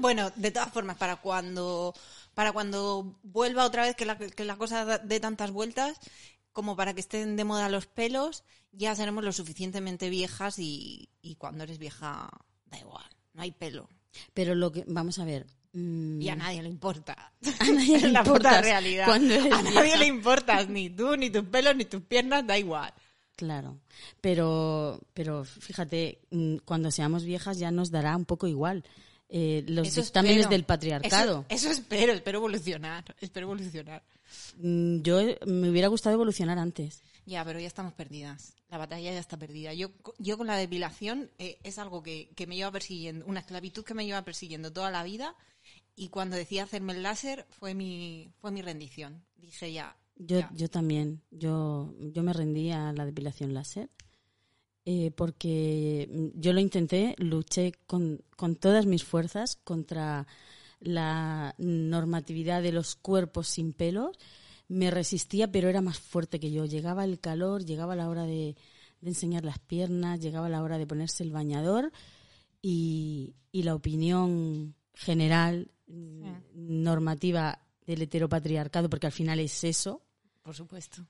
[0.00, 1.94] Bueno, de todas formas, para cuando
[2.34, 5.98] para cuando vuelva otra vez que la, que la cosa dé tantas vueltas,
[6.52, 11.36] como para que estén de moda los pelos, ya seremos lo suficientemente viejas y, y
[11.36, 12.28] cuando eres vieja
[12.66, 13.88] da igual, no hay pelo.
[14.34, 15.46] Pero lo que, vamos a ver.
[15.72, 17.32] mm, Y a nadie le importa.
[17.58, 19.10] a nadie le la puta realidad.
[19.10, 22.92] a nadie le importas, ni tú, ni tus pelos, ni tus piernas, da igual.
[23.36, 23.78] Claro,
[24.20, 28.84] pero, pero fíjate, mm, cuando seamos viejas ya nos dará un poco igual
[29.32, 30.50] eh, los Eso dictámenes espero.
[30.50, 31.44] del patriarcado.
[31.48, 34.02] Eso, eso espero, espero evolucionar, espero evolucionar.
[34.58, 37.02] Mm, Yo eh, me hubiera gustado evolucionar antes.
[37.26, 38.54] Ya, pero ya estamos perdidas.
[38.70, 39.72] La batalla ya está perdida.
[39.72, 43.84] Yo, yo con la depilación eh, es algo que, que me lleva persiguiendo, una esclavitud
[43.84, 45.36] que me lleva persiguiendo toda la vida.
[45.94, 49.24] Y cuando decidí hacerme el láser fue mi, fue mi rendición.
[49.36, 49.96] Dije ya.
[50.16, 50.50] Yo, ya.
[50.54, 53.90] yo también, yo, yo me rendí a la depilación láser
[54.84, 60.26] eh, porque mm, yo lo intenté, luché con, con todas mis fuerzas contra
[60.80, 64.16] la normatividad de los cuerpos sin pelos.
[64.68, 66.64] Me resistía, pero era más fuerte que yo.
[66.64, 68.56] Llegaba el calor, llegaba la hora de,
[69.00, 71.92] de enseñar las piernas, llegaba la hora de ponerse el bañador
[72.62, 80.02] y, y la opinión general, mm, normativa del heteropatriarcado, porque al final es eso,
[80.42, 81.04] Por supuesto.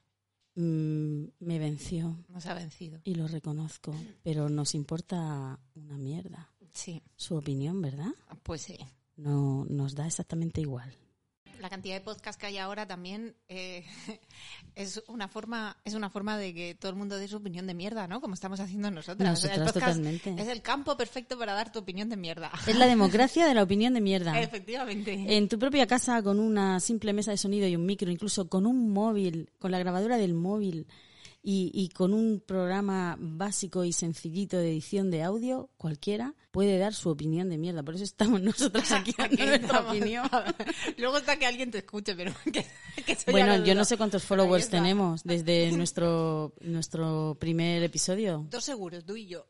[0.60, 3.00] Mm, me venció Nos ha vencido.
[3.04, 8.12] y lo reconozco, pero nos importa una mierda Sí, su opinión, ¿verdad?
[8.44, 8.78] pues sí.
[9.16, 10.94] No nos da exactamente igual.
[11.60, 13.84] La cantidad de podcasts que hay ahora también eh,
[14.74, 17.74] es una forma es una forma de que todo el mundo dé su opinión de
[17.74, 18.20] mierda, ¿no?
[18.20, 19.44] Como estamos haciendo nosotras.
[19.44, 20.34] El podcast totalmente.
[20.38, 22.50] Es el campo perfecto para dar tu opinión de mierda.
[22.66, 24.40] Es la democracia de la opinión de mierda.
[24.40, 25.36] Efectivamente.
[25.36, 28.66] En tu propia casa, con una simple mesa de sonido y un micro, incluso con
[28.66, 30.86] un móvil, con la grabadora del móvil
[31.42, 36.94] y, y con un programa básico y sencillito de edición de audio, cualquiera puede dar
[36.94, 37.82] su opinión de mierda.
[37.82, 40.28] Por eso estamos nosotras aquí dando nuestra opinión.
[40.98, 42.66] Luego está que alguien te escuche, pero que,
[43.04, 48.46] que Bueno, yo no sé cuántos followers tenemos desde nuestro, nuestro primer episodio.
[48.50, 49.46] Dos seguros, tú y yo.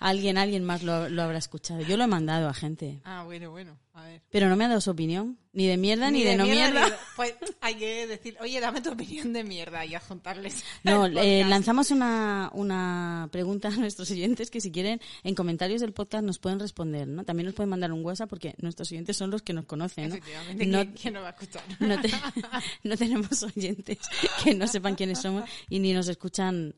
[0.00, 1.80] Alguien, alguien más lo, lo habrá escuchado.
[1.82, 3.00] Yo lo he mandado a gente.
[3.04, 3.78] Ah, bueno, bueno.
[3.92, 4.22] A ver.
[4.30, 5.38] Pero no me ha dado su opinión.
[5.52, 6.86] Ni de mierda, ni, de, no mierda.
[6.88, 10.64] de- Pues hay que decir, oye, dame tu opinión de mierda y adjuntarles.
[10.84, 15.80] No, el eh, lanzamos una, una pregunta a nuestros oyentes que si quieren en comentarios
[15.80, 17.24] del podcast nos pueden responder, ¿no?
[17.24, 20.14] También nos pueden mandar un WhatsApp porque nuestros oyentes son los que nos conocen, ¿no?
[20.14, 21.62] Efectivamente, No- ¿quién, quién no va a escuchar?
[21.80, 22.10] no, te-
[22.84, 23.98] no tenemos oyentes
[24.44, 26.74] que no sepan quiénes somos y ni nos escuchan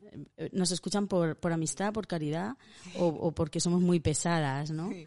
[0.51, 2.55] nos escuchan por, por amistad, por caridad
[2.97, 4.91] o, o porque somos muy pesadas, ¿no?
[4.91, 5.05] Sí.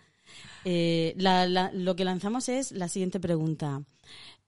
[0.64, 3.82] Eh, la- la- lo que lanzamos es la siguiente pregunta.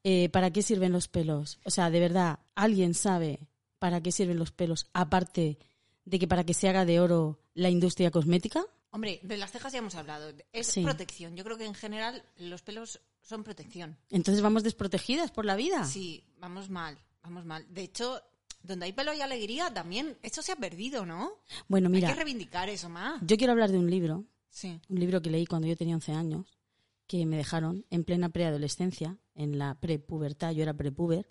[0.05, 1.59] Eh, ¿Para qué sirven los pelos?
[1.64, 3.40] O sea, de verdad, ¿alguien sabe
[3.79, 5.59] para qué sirven los pelos aparte
[6.05, 8.64] de que para que se haga de oro la industria cosmética?
[8.90, 10.33] Hombre, de las cejas ya hemos hablado.
[10.53, 10.83] Es Sí.
[10.83, 11.37] protección.
[11.37, 13.99] Yo creo que en general los pelos son protección.
[14.11, 15.85] Entonces vamos desprotegidas por la vida.
[15.85, 17.66] Sí, vamos mal, vamos mal.
[17.68, 18.23] De hecho,
[18.62, 21.33] donde hay pelo y alegría, también eso se ha perdido, ¿no?
[21.68, 23.21] Bueno, Hay mira, que reivindicar eso más.
[23.23, 24.81] yo quiero hablar de un libro Sí.
[24.88, 26.59] un libro que leí cuando yo tenía 11 años,
[27.07, 31.29] que me dejaron en plena preadolescencia, en la prepubertad, yo era prepuber,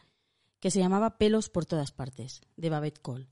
[0.59, 3.27] que se llamaba Pelos por todas partes, de Babette Cole,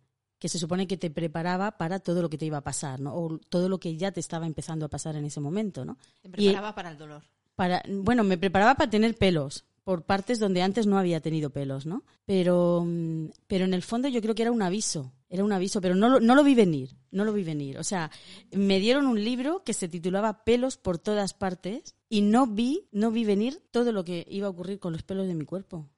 [0.46, 3.16] que se supone que te preparaba para todo lo que te iba a pasar, ¿no?
[3.16, 5.98] O todo lo que ya te estaba empezando a pasar en ese momento, ¿no?
[6.22, 7.24] Te Y- preparaba para el dolor.
[7.56, 11.88] para, bueno, me preparaba para tener pelos por partes donde antes no había tenido pelos,
[11.88, 12.04] ¿no?
[12.28, 15.82] Pero, mm, pero en el fondo yo creo que era un aviso, era un aviso,
[15.82, 17.80] pero no lo, no lo vi venir, no lo vi venir.
[17.80, 18.12] O sea,
[18.52, 23.10] me dieron un libro que se titulaba Pelos por todas partes y no vi, no
[23.10, 25.90] vi venir todo lo que iba a ocurrir con los pelos de mi cuerpo.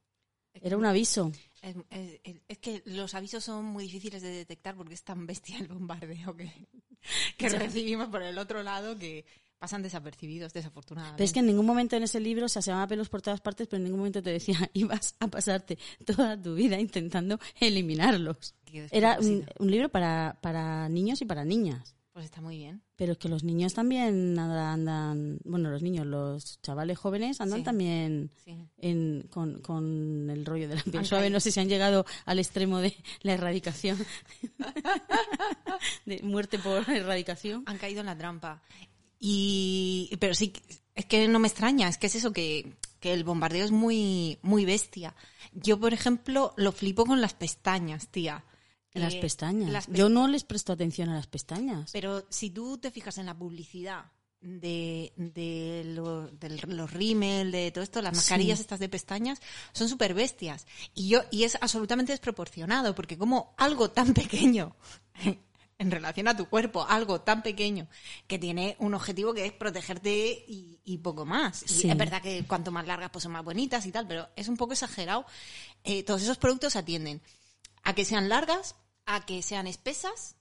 [0.54, 1.34] Era un aviso.
[1.68, 5.26] Es, es- es- es que los avisos son muy difíciles de detectar porque es tan
[5.28, 6.52] bestia el bombardeo que,
[7.38, 9.26] que recibimos por el otro lado que
[9.60, 11.18] pasan desapercibidos, desafortunadamente.
[11.18, 13.24] Pero es que en ningún momento en ese libro, o sea, se llamaba pelos por
[13.24, 17.40] todas partes, pero en ningún momento te decía, ibas a pasarte toda tu vida intentando
[17.60, 18.54] eliminarlos.
[18.92, 21.96] Era un, un libro para, para niños y para niñas.
[22.18, 22.82] Pues está muy bien.
[22.96, 27.64] Pero es que los niños también andan, bueno, los niños, los chavales jóvenes andan Sí.
[27.64, 28.58] también Sí.
[28.80, 31.30] en, con, con el rollo de la piel suave.
[31.30, 34.00] No sé si han llegado al extremo de la erradicación,
[36.08, 37.62] de muerte por erradicación.
[37.68, 38.64] Han caído en la trampa.
[39.20, 40.54] Y, pero sí,
[40.96, 44.40] es que no me extraña, es que es eso, que, que el bombardeo es muy,
[44.42, 45.16] muy bestia.
[45.54, 48.44] Yo, por ejemplo, lo flipo con las pestañas, tía.
[49.00, 49.70] Las Eh, pestañas.
[49.72, 51.92] las Yo no les presto atención a las pestañas.
[51.92, 57.72] Pero si tú te fijas en la publicidad de, de, lo- de los rímel, de
[57.72, 58.62] todo esto, las mascarillas Sí.
[58.62, 59.40] estas de pestañas,
[59.74, 60.68] son súper bestias.
[60.94, 64.76] Y, yo, y es absolutamente desproporcionado, porque como algo tan pequeño
[65.80, 67.88] en relación a tu cuerpo, algo tan pequeño
[68.28, 71.64] que tiene un objetivo que es protegerte y, y poco más.
[71.84, 74.48] Y es verdad que cuanto más largas pues son más bonitas y tal, pero es
[74.48, 75.26] un poco exagerado.
[75.84, 77.22] Eh, todos esos productos atienden
[77.84, 78.76] a que sean largas,
[79.08, 80.36] a que sean espesas,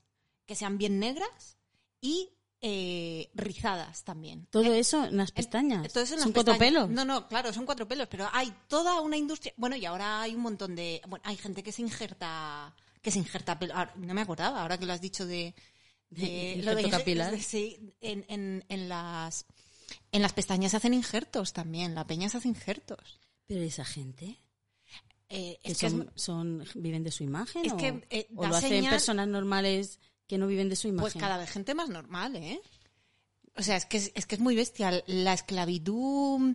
[0.44, 1.56] que sean bien negras
[2.02, 2.28] y
[2.60, 4.46] eh, rizadas también.
[4.50, 5.90] Todo eso en las pestañas.
[5.92, 6.90] Todo eso en Son cuatro pelos.
[6.90, 9.54] No, no, claro, son cuatro pelos, pero hay toda una industria.
[9.56, 11.00] Bueno, y ahora hay un montón de.
[11.08, 12.74] Bueno, hay gente que se injerta.
[13.00, 13.74] Que se injerta pelo.
[13.74, 15.54] Ahora, no me acordaba, ahora que lo has dicho de.
[16.10, 17.30] de Injerto inje- capilar.
[17.32, 19.46] de- sí, en, en, en las.
[20.10, 21.94] En las pestañas se hacen injertos también.
[21.94, 23.20] La peña se hace injertos.
[23.46, 24.40] Pero esa gente,
[25.28, 28.54] Eh, es que es- son, viven de su imagen es o, que, eh, o lo
[28.56, 31.02] hacen señal- personas normales que no viven de su imagen.
[31.12, 32.60] Pues cada vez gente más normal, ¿eh?
[33.56, 35.02] O sea, es que es, es que es muy bestial.
[35.06, 36.54] La esclavitud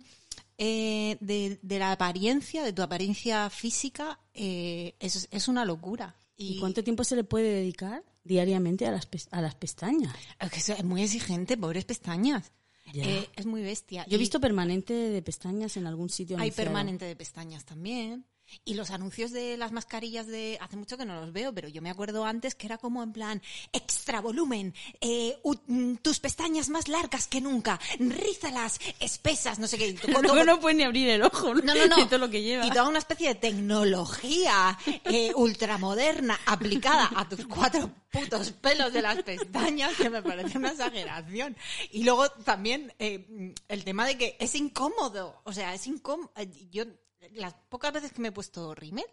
[0.57, 6.15] eh, de, de la apariencia, de tu apariencia física, eh, es, es una locura.
[6.37, 10.15] ¿Y cuánto tiempo se le puede dedicar diariamente a las, a las pestañas?
[10.39, 12.51] Es que eso es muy exigente, pobres pestañas.
[12.93, 14.05] Eh, es muy bestia.
[14.07, 16.37] Yo he visto permanente de pestañas en algún sitio.
[16.37, 16.67] Hay anunciado.
[16.67, 18.25] permanente de pestañas también.
[18.65, 20.57] Y los anuncios de las mascarillas de...
[20.61, 23.13] Hace mucho que no los veo, pero yo me acuerdo antes que era como en
[23.13, 23.41] plan,
[23.73, 25.37] extra volumen, eh,
[25.67, 29.87] mm, tus pestañas más largas que nunca, rízalas, espesas, no sé qué.
[29.89, 31.53] y Luego todo- no puede ni abrir el ojo.
[31.55, 32.07] No, no, no.
[32.07, 32.65] todo lo que lleva.
[32.65, 39.01] Y toda una especie de tecnología eh, ultramoderna aplicada a tus cuatro putos pelos de
[39.01, 41.55] las pestañas, que me parece una exageración.
[41.91, 45.41] Y luego también eh, el tema de que es incómodo.
[45.45, 46.31] O sea, es incómodo.
[46.71, 46.85] Yo,
[47.33, 49.05] las pocas veces que me he puesto rímel,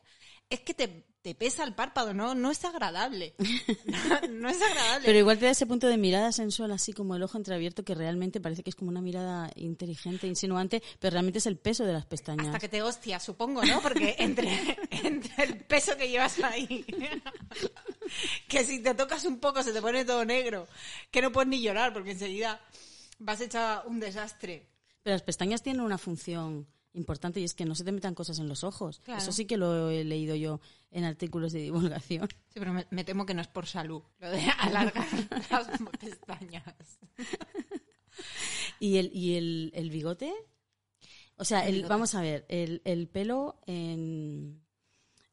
[0.51, 2.35] es que te, te pesa el párpado, ¿no?
[2.35, 3.35] No es agradable.
[3.85, 5.07] No, no es agradable.
[5.07, 7.94] Pero igual te da ese punto de mirada sensual, así como el ojo entreabierto, que
[7.94, 11.92] realmente parece que es como una mirada inteligente, insinuante, pero realmente es el peso de
[11.92, 12.47] las pestañas.
[12.47, 13.81] Hasta que te hostias, supongo, ¿no?
[13.83, 16.85] Porque entre, entre el peso que llevas ahí,
[18.49, 20.66] que si te tocas un poco se te pone todo negro,
[21.11, 22.61] que no puedes ni llorar porque enseguida
[23.18, 24.66] vas hecha un desastre.
[25.03, 28.38] Pero las pestañas tienen una función importante y es que no se te metan cosas
[28.38, 29.01] en los ojos.
[29.05, 29.20] Claro.
[29.20, 32.29] Eso sí que lo he leído yo en artículos de divulgación.
[32.48, 35.07] Sí, pero me, me temo que no es por salud, lo de alargar
[35.51, 36.98] las pestañas.
[38.81, 40.33] ¿Y el, y el, el bigote?
[41.37, 44.61] O sea, El vamos a ver, el, el pelo en...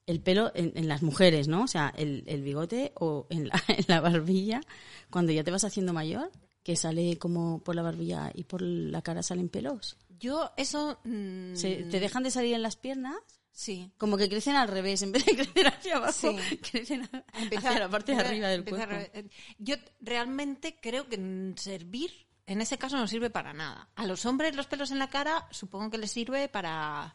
[0.05, 1.63] El pelo en, en las mujeres, ¿no?
[1.63, 4.61] O sea, el, el bigote o en la, en la barbilla,
[5.09, 9.01] cuando ya te vas haciendo mayor, que sale como por la barbilla y por la
[9.01, 9.97] cara salen pelos.
[10.25, 10.99] Yo eso...
[11.03, 13.15] mm, Se, te dejan de salir en las piernas,
[13.51, 13.91] Sí.
[13.97, 16.57] como que crecen al revés, en vez de crecer hacia abajo, Sí.
[16.57, 17.25] crecen a-
[17.57, 18.87] hacia la parte de arriba del cuerpo.
[18.91, 22.11] re- Yo realmente creo que servir,
[22.47, 23.89] en ese caso, no sirve para nada.
[23.95, 27.13] A los hombres los pelos en la cara supongo que les sirve para,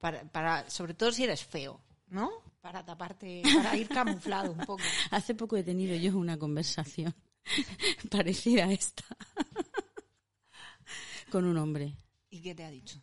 [0.00, 2.30] para, para sobre todo si eres feo, ¿no?
[2.60, 4.82] Para taparte, para ir camuflado un poco.
[5.10, 7.14] Hace poco he tenido yo una conversación
[8.10, 9.04] parecida a esta
[11.30, 11.96] con un hombre.
[12.34, 12.98] ¿Y qué te ha dicho?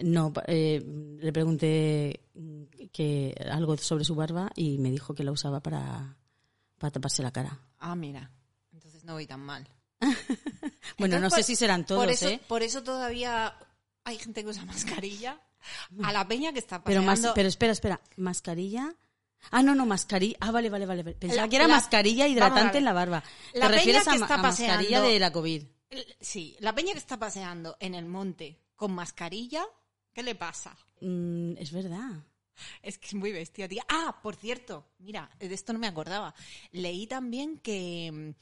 [0.00, 0.82] No, eh,
[1.18, 2.20] le pregunté
[2.92, 6.18] que algo sobre su barba y me dijo que la usaba para,
[6.78, 7.58] para taparse la cara.
[7.78, 8.30] Ah, mira.
[8.74, 9.66] Entonces no voy tan mal.
[10.98, 12.40] Bueno, Entonces, no por- sé si serán todos, por eso, ¿eh?
[12.46, 13.56] Por eso todavía
[14.04, 15.40] hay gente que usa mascarilla.
[16.02, 17.28] A la peña que está Pero, paseando...
[17.28, 18.94] más, pero espera, espera, mascarilla.
[19.50, 20.36] Ah, no, no, mascarilla.
[20.40, 21.02] Ah, vale, vale, vale.
[21.14, 23.22] Pensaba La- que era la- mascarilla hidratante en la barba.
[23.54, 25.62] La ¿Te refieres a, que ma- está a mascarilla de la COVID?
[26.20, 29.64] Sí, la peña que está paseando en el monte con mascarilla,
[30.12, 30.76] ¿qué le pasa?
[31.00, 32.24] Mm, es verdad.
[32.82, 33.84] Es que es muy bestia, tía.
[33.88, 36.34] Ah, por cierto, mira, de esto no me acordaba.
[36.70, 38.34] Leí también que,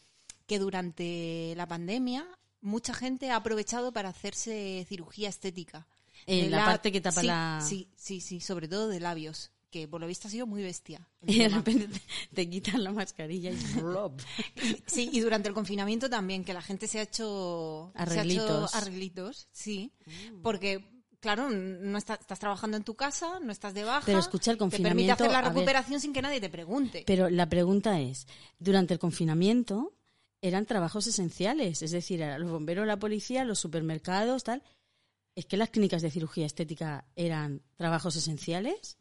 [0.46, 2.26] que durante la pandemia
[2.60, 5.86] mucha gente ha aprovechado para hacerse cirugía estética.
[6.26, 9.50] En De la parte que tapa sí, la- Sí, sí, sí, sobre todo de labios,
[9.70, 11.08] que por lo visto ha sido muy bestia.
[11.26, 12.00] Y de repente te,
[12.34, 14.20] te quitan la mascarilla y ¡blop!
[14.86, 18.12] Sí, y durante el confinamiento también, que la gente se ha hecho se ha hecho
[18.20, 18.74] Arreglitos.
[18.74, 19.92] arreglitos, sí.
[20.42, 20.84] Porque,
[21.20, 24.02] claro, no estás, estás trabajando en tu casa, no estás de baja.
[24.06, 25.52] Pero escucha, el Te permite confinamiento, hacer la ver.
[25.52, 27.04] recuperación sin que nadie te pregunte.
[27.06, 28.26] Pero la pregunta es,
[28.58, 29.94] durante el confinamiento
[30.42, 34.62] eran trabajos esenciales, es decir, a los bomberos, la policía, los supermercados, tal.
[35.36, 38.96] ¿Es que las clínicas de cirugía estética eran trabajos esenciales?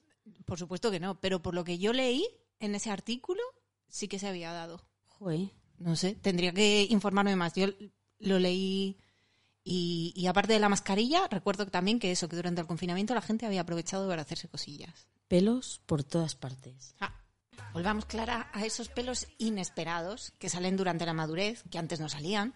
[0.49, 2.27] Por supuesto que no, pero por lo que yo leí
[2.59, 3.41] en ese artículo,
[3.88, 4.83] sí que se había dado.
[5.07, 5.51] Joder.
[5.77, 7.53] No sé, tendría que informarme más.
[7.53, 7.67] Yo
[8.19, 8.97] lo leí
[9.63, 13.21] y, y aparte de la mascarilla, recuerdo también que eso, que durante el confinamiento la
[13.21, 15.07] gente había aprovechado para hacerse cosillas.
[15.27, 16.95] Pelos por todas partes.
[16.99, 17.13] Ah,
[17.71, 22.55] volvamos, Clara, a esos pelos inesperados que salen durante la madurez, que antes no salían,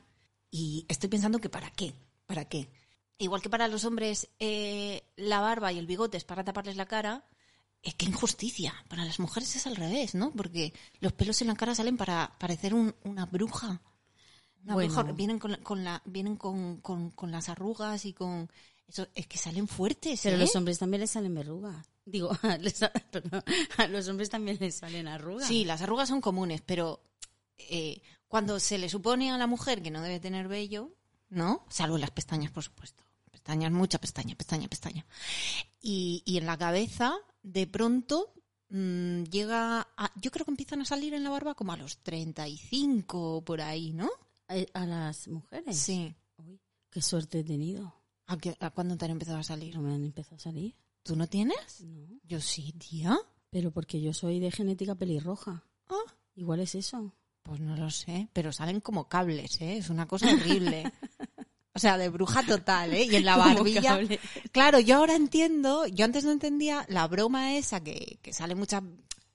[0.50, 1.94] Y estoy pensando que para qué,
[2.26, 2.70] para qué.
[3.18, 6.86] Igual que para los hombres eh, la barba y el bigote es para taparles la
[6.86, 7.26] cara,
[7.84, 8.74] es que injusticia.
[8.88, 10.32] Para las mujeres es al revés, ¿no?
[10.32, 13.82] Porque los pelos en la cara salen para parecer un- una bruja.
[14.64, 14.94] Una Bueno.
[14.94, 15.12] bruja.
[15.12, 18.50] Vienen, con, con la, vienen con, con- con las arrugas y con...
[18.88, 20.40] Eso, es que salen fuertes, Pero ¿eh?
[20.40, 21.86] los hombres también les salen verrugas.
[22.06, 23.44] Digo, les sa- perdón,
[23.78, 25.48] a los hombres también les salen arrugas.
[25.48, 27.02] Sí, las arrugas son comunes, pero
[27.58, 30.92] eh, cuando se le supone a la mujer que no debe tener vello,
[31.30, 31.66] ¿no?
[31.70, 33.04] Salvo en las pestañas, por supuesto.
[33.44, 35.06] Pestañas, mucha pestaña, pestaña, pestaña.
[35.82, 38.34] Y, y en la cabeza, de pronto,
[38.70, 41.98] mm, llega a, Yo creo que empiezan a salir en la barba como a los
[42.04, 44.10] 35 o por ahí, ¿no?
[44.48, 45.78] Eh, ¿A las mujeres?
[45.78, 46.16] Sí.
[46.38, 46.58] Uy,
[46.90, 47.94] qué suerte he tenido.
[48.28, 49.76] ¿A, qué- a cuándo te han empezado a salir?
[49.76, 50.74] No me han empezado a salir.
[51.04, 51.82] ¿Tú no tienes?
[51.82, 52.08] No.
[52.24, 53.18] Yo sí, tía.
[53.50, 55.66] Pero porque yo soy de genética pelirroja.
[55.90, 56.14] Ah.
[56.36, 57.14] Igual es eso.
[57.44, 59.76] Pues no lo sé, pero salen como cables, ¿eh?
[59.78, 60.90] Es una cosa horrible.
[61.76, 63.06] O sea, de bruja total, ¿eh?
[63.06, 64.00] Y en la barbilla.
[64.52, 68.84] Claro, yo ahora entiendo, yo antes no entendía la broma esa que, que sale mucha,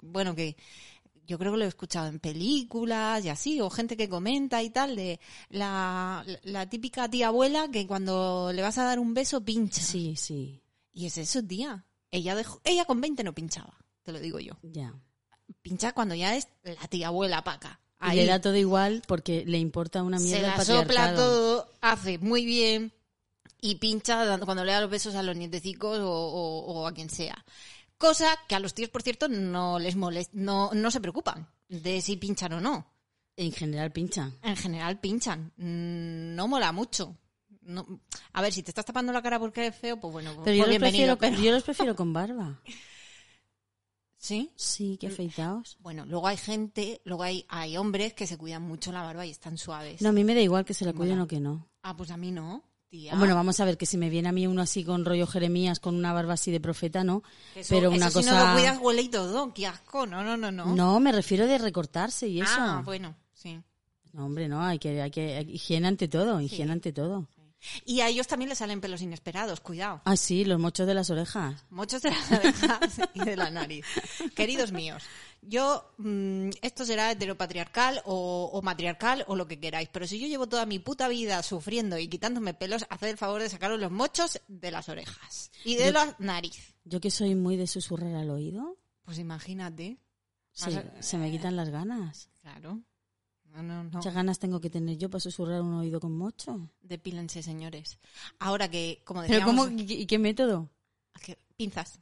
[0.02, 0.56] bueno, que
[1.26, 4.70] yo creo que lo he escuchado en películas y así, o gente que comenta y
[4.70, 5.20] tal, de
[5.50, 9.82] la, la típica tía abuela que cuando le vas a dar un beso pincha.
[9.82, 11.84] Sí, sí, Y es eso, tía.
[12.10, 14.54] Ella dejó, ella con 20 no pinchaba, te lo digo yo.
[14.62, 14.94] ya.
[15.62, 17.80] Pincha cuando ya es la tía abuela paca.
[18.12, 21.67] Y le da todo igual porque le importa una se mierda la el sopla todo,
[21.80, 22.92] hace muy bien
[23.60, 27.10] y pincha cuando le da los besos a los nietecicos o, o- o a quien
[27.10, 27.44] sea.
[27.96, 32.00] Cosa que a los tíos, por cierto, no les molesta, no, no se preocupan de
[32.00, 32.86] si pinchan o no.
[33.36, 34.30] En general pincha.
[34.42, 35.52] En general pinchan.
[35.56, 37.16] Mm, No mola mucho.
[37.62, 37.86] No-
[38.32, 40.44] a ver, si te estás tapando la cara porque eres feo, pues bueno, Pero yo
[40.44, 41.16] pues los, bienvenido.
[41.18, 42.60] prefiero, pero- yo los prefiero con barba.
[44.18, 44.50] ¿Sí?
[44.56, 45.78] Sí, que afeitados.
[45.80, 49.30] Bueno, luego hay gente, luego hay, hay hombres que se cuidan mucho la barba y
[49.30, 50.02] están suaves.
[50.02, 51.24] No, a mí me da igual que se la cuiden Mola.
[51.24, 51.68] o que no.
[51.82, 53.14] Ah, pues a mí no, tía.
[53.14, 55.78] Bueno, vamos a ver, que si me viene a mí uno así con rollo Jeremías,
[55.78, 57.22] con una barba así de profeta, no.
[57.54, 58.38] Eso- pero una eso si cosa...
[58.42, 60.66] no lo cuidas huele y todo, qué asco, no, no, no, no.
[60.74, 62.50] No, me refiero de recortarse y eso.
[62.58, 63.60] Ah, bueno, sí.
[64.12, 67.28] No, hombre, no, hay que, hay que, higiene ante todo, higiene ante todo.
[67.84, 70.00] Y a ellos también les salen pelos inesperados, cuidado.
[70.04, 71.64] Ah, sí, los mochos de las orejas.
[71.70, 73.84] Muchos de las orejas y de la nariz.
[74.36, 75.02] Queridos míos,
[75.42, 80.28] yo, mm, esto será heteropatriarcal o, o matriarcal o lo que queráis, pero si yo
[80.28, 83.90] llevo toda mi puta vida sufriendo y quitándome pelos, haced el favor de sacaros los
[83.90, 86.74] mochos de las orejas y de Yo- la nariz.
[86.84, 89.98] Yo que soy muy de susurrar al oído, Pues imagínate.
[90.52, 92.30] se, Vas a- se me quitan las ganas.
[92.40, 92.80] Claro.
[93.54, 93.90] No, no, no.
[93.90, 96.70] Muchas ganas tengo que tener yo para susurrar un oído con mocho.
[96.80, 97.98] Depílense, señores.
[98.38, 99.66] Ahora que, como ¿Pero decíamos...
[99.66, 99.80] cómo?
[99.80, 100.68] ¿Y qué- método?
[101.24, 101.98] que- Pinzas,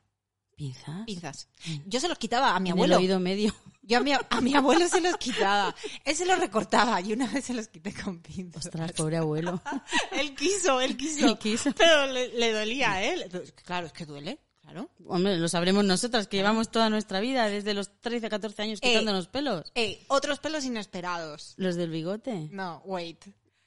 [0.55, 1.05] ¿Pinzas?
[1.07, 1.49] pinzas.
[1.87, 2.95] Yo se los quitaba a mi En abuelo.
[2.97, 3.55] el oído medio.
[3.83, 5.75] Yo a mi, a mi abuelo se los quitaba.
[6.05, 8.67] Él se los recortaba y una vez se los quité con pinzas.
[8.67, 9.63] Ostras, pobre abuelo.
[10.13, 11.27] Él quiso, él quiso.
[11.27, 11.73] Él quiso.
[11.73, 13.31] Pero le, le dolía él.
[13.65, 14.91] Claro, es que duele, claro.
[15.07, 18.89] Hombre, lo sabremos nosotras, que llevamos toda nuestra vida, desde los 13, 14 años, Eh.
[18.91, 19.71] quitándonos pelos.
[19.75, 21.55] Ey, otros pelos inesperados.
[21.57, 22.49] Los del bigote.
[22.51, 23.25] No, wait.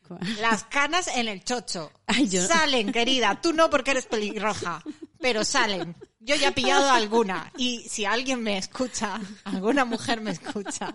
[0.42, 1.92] Las canas en el chocho.
[2.08, 3.40] Ay, yo- Salen, querida.
[3.42, 4.84] Tú no porque eres pelirroja,
[5.20, 5.96] pero salen.
[6.20, 7.52] Yo ya he pillado alguna.
[7.58, 10.94] Y si alguien me escucha, alguna mujer me escucha,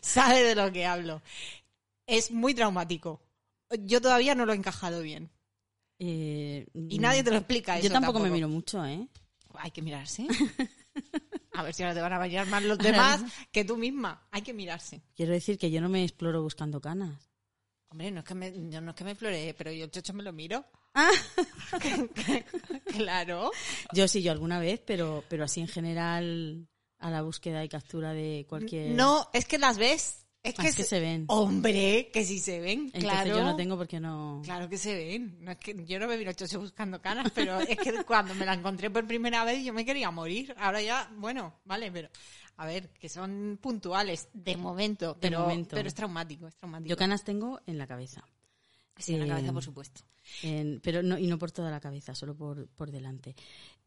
[0.00, 1.22] sabe de lo que hablo.
[2.06, 3.22] Es muy traumático.
[3.78, 5.30] Yo todavía no lo he encajado bien.
[6.00, 9.06] Eh, Y nadie te lo explica eso Yo tampoco, me miro mucho, ¿eh?
[9.62, 10.26] Hay que mirarse.
[11.52, 14.26] A ver si ahora te van a mirar más los demás que tú misma.
[14.30, 15.02] Hay que mirarse.
[15.14, 17.30] Quiero decir que yo no me exploro buscando canas.
[17.90, 20.14] Hombre, no es que me, yo no es que me floree, pero yo el chocho
[20.14, 20.64] me lo miro.
[20.94, 21.10] Ah.
[22.96, 23.50] claro.
[23.92, 26.68] Yo sí, yo alguna vez, pero, pero así en general
[26.98, 28.92] a la búsqueda y captura de cualquier...
[28.92, 30.26] No, es que las ves.
[30.42, 31.26] Es Ah, que, es que se ven.
[31.28, 32.86] Hombre, que sí se ven.
[32.94, 33.36] Entonces claro.
[33.36, 34.40] yo no tengo porque no...
[34.42, 35.36] Claro que se ven.
[35.40, 38.46] No es que yo no me miro chocho buscando canas, pero es que cuando me
[38.46, 40.54] la encontré por primera vez yo me quería morir.
[40.58, 42.08] Ahora ya, bueno, vale, pero
[42.56, 45.76] a ver, que son puntuales de momento, pero, momento.
[45.76, 46.88] pero es traumático, es traumático.
[46.88, 48.24] Yo canas tengo en la cabeza.
[48.96, 50.02] Sí, en la cabeza, por supuesto.
[50.42, 53.34] En- pero no, y no por toda la cabeza, solo por, por delante.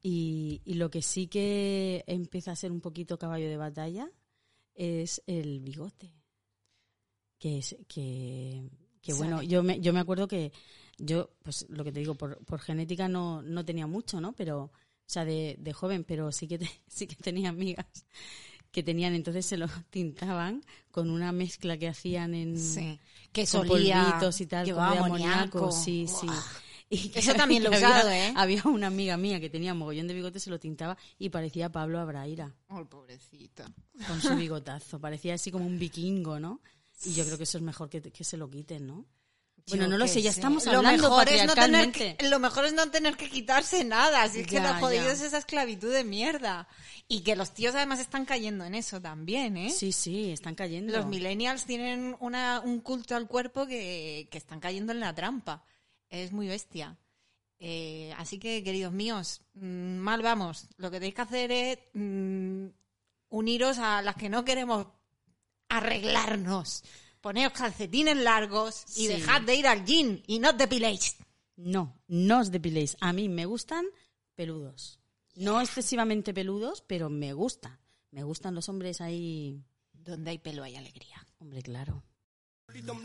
[0.01, 4.07] Y, y lo que sí que empieza a ser un poquito caballo de batalla
[4.75, 6.13] es el bigote.
[7.43, 8.69] Que es que,
[9.01, 10.53] que bueno, yo me, yo me acuerdo que
[10.97, 14.31] yo, pues lo que te digo, por, por genética no, no tenía mucho, ¿no?
[14.31, 14.71] Pero, o
[15.05, 17.85] sea, de, de joven, pero sí que, te- sí que tenía amigas
[18.71, 22.97] que tenían, entonces se lo tintaban con una mezcla que hacían en, Sí.
[23.33, 24.03] Que con solía.
[24.05, 26.27] polvitos y tal, de amoníaco, sí, sí.
[26.89, 28.33] Y que Eso también lo he había- usado, ¿eh?
[28.37, 31.99] Había una amiga mía que tenía mogollón de bigote, se lo tintaba y parecía Pablo
[31.99, 33.69] Abraira Ay, pobrecita.
[34.07, 34.99] con su bigotazo.
[35.01, 36.61] Parecía así como un vikingo, ¿no?
[37.03, 39.05] Y yo creo que eso es mejor que, que se lo quiten, ¿no?
[39.67, 42.39] Bueno, Yo no lo sé, ya estamos Lo hablando mejor, es no tener que, lo
[42.39, 44.27] mejor es no tener que quitarse nada.
[44.27, 46.67] Si es que Ya, lo jodido es esa esclavitud de mierda.
[47.07, 49.69] Y que los tíos además están cayendo en eso también, ¿eh?
[49.69, 50.91] Sí, sí, están cayendo.
[50.91, 55.63] Los millennials tienen una, un culto al cuerpo que, que están cayendo en la trampa.
[56.09, 56.97] Es muy bestia.
[57.59, 60.67] Eh, así que, queridos míos, mm, mal vamos.
[60.75, 62.65] Lo que tenéis que hacer es mm,
[63.29, 64.87] uniros a las que no queremos
[65.77, 66.83] arreglarnos.
[67.21, 69.07] Poneos calcetines largos y Sí.
[69.07, 71.15] dejad de ir al gym y no os depiléis.
[71.55, 72.97] No, no os depiléis.
[72.99, 73.85] A mí me gustan
[74.35, 74.99] peludos.
[75.35, 77.79] No excesivamente peludos, pero me gusta.
[78.11, 79.63] Me gustan los hombres ahí.
[79.93, 81.25] Donde hay pelo hay alegría.
[81.39, 82.03] Hombre, claro.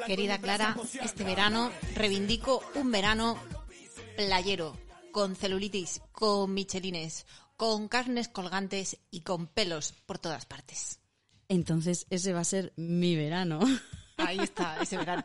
[0.07, 3.39] Querida Clara, este verano reivindico un verano
[4.17, 4.77] playero,
[5.13, 11.01] con celulitis, con michelines, con carnes colgantes y con pelos por todas partes.
[11.49, 13.61] Entonces, ese va a ser mi verano.
[14.19, 15.25] Ahí está, ese verano.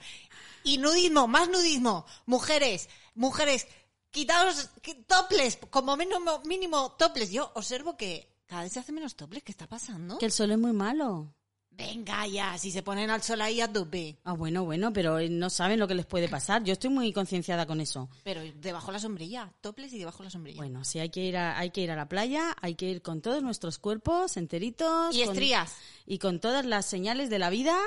[0.63, 2.05] Y nudismo, más nudismo.
[2.25, 3.67] Mujeres, mujeres,
[4.11, 7.31] quitaos qui- toples, como mínimo, mínimo toples.
[7.31, 9.43] Yo observo que cada vez se hace menos toples.
[9.43, 10.17] ¿Qué está pasando?
[10.19, 11.33] que el sol es muy malo.
[11.75, 14.17] Venga ya, si se ponen al sol ahí a tope.
[14.23, 16.63] Ah, bueno, bueno, pero no saben lo que les puede pasar.
[16.63, 18.09] Yo estoy muy concienciada con eso.
[18.23, 20.57] Pero debajo la sombrilla, toples y debajo la sombrilla.
[20.57, 23.01] Bueno, sí, hay que ir a, hay que ir a la playa, hay que ir
[23.01, 25.15] con todos nuestros cuerpos enteritos.
[25.15, 25.75] y con- estrías.
[26.05, 27.77] y con todas las señales de la vida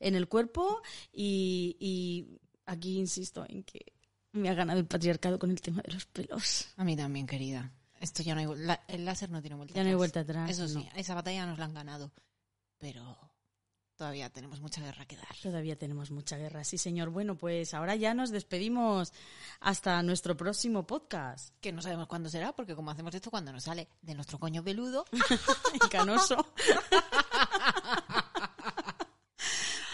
[0.00, 0.80] en el cuerpo.
[1.12, 3.92] Y, y aquí insisto en que
[4.32, 6.68] me ha ganado el patriarcado con el tema de los pelos.
[6.78, 7.70] A mí también, querida.
[8.00, 8.58] Esto ya no hay...
[8.64, 9.98] la- el láser no tiene vuelta Ya no hay atrás.
[9.98, 10.86] vuelta atrás, Eso sí, no.
[10.96, 12.10] esa batalla nos la han ganado.
[12.78, 13.23] Pero
[13.96, 15.34] todavía tenemos mucha guerra que dar.
[15.42, 17.10] Todavía tenemos mucha guerra, sí señor.
[17.10, 19.12] Bueno, pues ahora ya nos despedimos
[19.60, 21.54] hasta nuestro próximo podcast.
[21.60, 24.62] Que no sabemos cuándo será, porque como hacemos esto cuando nos sale de nuestro coño
[24.62, 25.04] peludo...
[25.74, 26.36] Y canoso.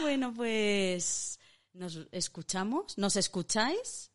[0.00, 1.38] bueno, pues
[1.72, 4.10] nos escuchamos, nos escucháis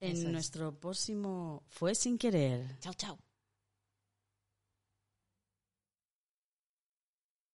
[0.00, 0.24] en es.
[0.24, 2.78] nuestro próximo Fue sin querer.
[2.80, 3.18] chao, chao.